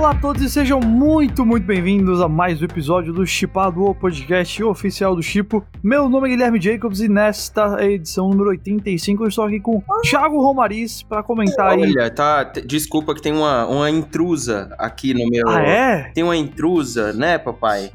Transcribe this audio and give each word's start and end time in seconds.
Olá 0.00 0.12
a 0.12 0.14
todos 0.14 0.40
e 0.40 0.48
sejam 0.48 0.80
muito, 0.80 1.44
muito 1.44 1.66
bem-vindos 1.66 2.22
a 2.22 2.28
mais 2.28 2.62
um 2.62 2.64
episódio 2.64 3.12
do 3.12 3.26
Chipado, 3.26 3.84
o 3.84 3.94
podcast 3.94 4.64
oficial 4.64 5.14
do 5.14 5.22
Chipo. 5.22 5.62
Meu 5.82 6.08
nome 6.08 6.26
é 6.26 6.30
Guilherme 6.30 6.58
Jacobs 6.58 7.02
e 7.02 7.08
nesta 7.08 7.84
edição 7.84 8.30
número 8.30 8.48
85 8.48 9.24
eu 9.24 9.28
estou 9.28 9.44
aqui 9.44 9.60
com 9.60 9.82
Thiago 10.08 10.40
Romariz 10.40 11.02
para 11.02 11.22
comentar 11.22 11.72
aí. 11.72 11.82
Olha, 11.82 12.08
tá. 12.08 12.44
Desculpa 12.44 13.14
que 13.14 13.20
tem 13.20 13.34
uma, 13.34 13.66
uma 13.66 13.90
intrusa 13.90 14.74
aqui 14.78 15.12
no 15.12 15.28
meu. 15.28 15.46
Ah, 15.46 15.60
é? 15.60 16.10
Tem 16.14 16.24
uma 16.24 16.34
intrusa, 16.34 17.12
né, 17.12 17.36
papai? 17.36 17.92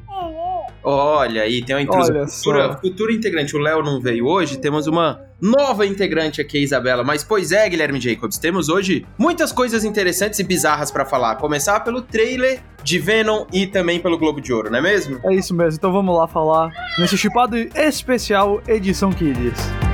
Olha 0.86 1.42
aí, 1.42 1.64
tem 1.64 1.76
uma. 1.76 1.96
Olha 1.98 2.28
futura, 2.28 3.12
integrante. 3.12 3.56
O 3.56 3.60
Léo 3.60 3.82
não 3.82 4.00
veio 4.00 4.28
hoje, 4.28 4.58
temos 4.58 4.86
uma 4.86 5.20
nova 5.42 5.84
integrante 5.86 6.40
aqui, 6.40 6.60
a 6.60 6.62
Isabela. 6.62 7.04
Mas, 7.04 7.24
pois 7.24 7.52
é, 7.52 7.68
Guilherme 7.68 8.00
Jacobs, 8.00 8.38
temos 8.38 8.70
hoje 8.70 9.04
muitas 9.18 9.52
coisas 9.52 9.84
interessantes 9.84 10.38
e 10.40 10.44
bizarras 10.44 10.92
pra 10.92 11.04
falar. 11.04 11.38
Começar 11.38 11.80
pelo 11.80 12.04
trailer 12.04 12.60
de 12.84 13.00
Venom 13.00 13.46
e 13.52 13.66
também 13.66 14.00
pelo 14.00 14.16
Globo 14.16 14.40
de 14.40 14.54
Ouro, 14.54 14.70
não 14.70 14.78
é 14.78 14.82
mesmo? 14.82 15.20
É 15.26 15.34
isso 15.34 15.56
mesmo, 15.56 15.78
então 15.78 15.92
vamos 15.92 16.16
lá 16.16 16.28
falar 16.28 16.72
nesse 17.00 17.18
Chipado 17.18 17.58
especial 17.58 18.62
edição 18.68 19.12
Kids. 19.12 19.85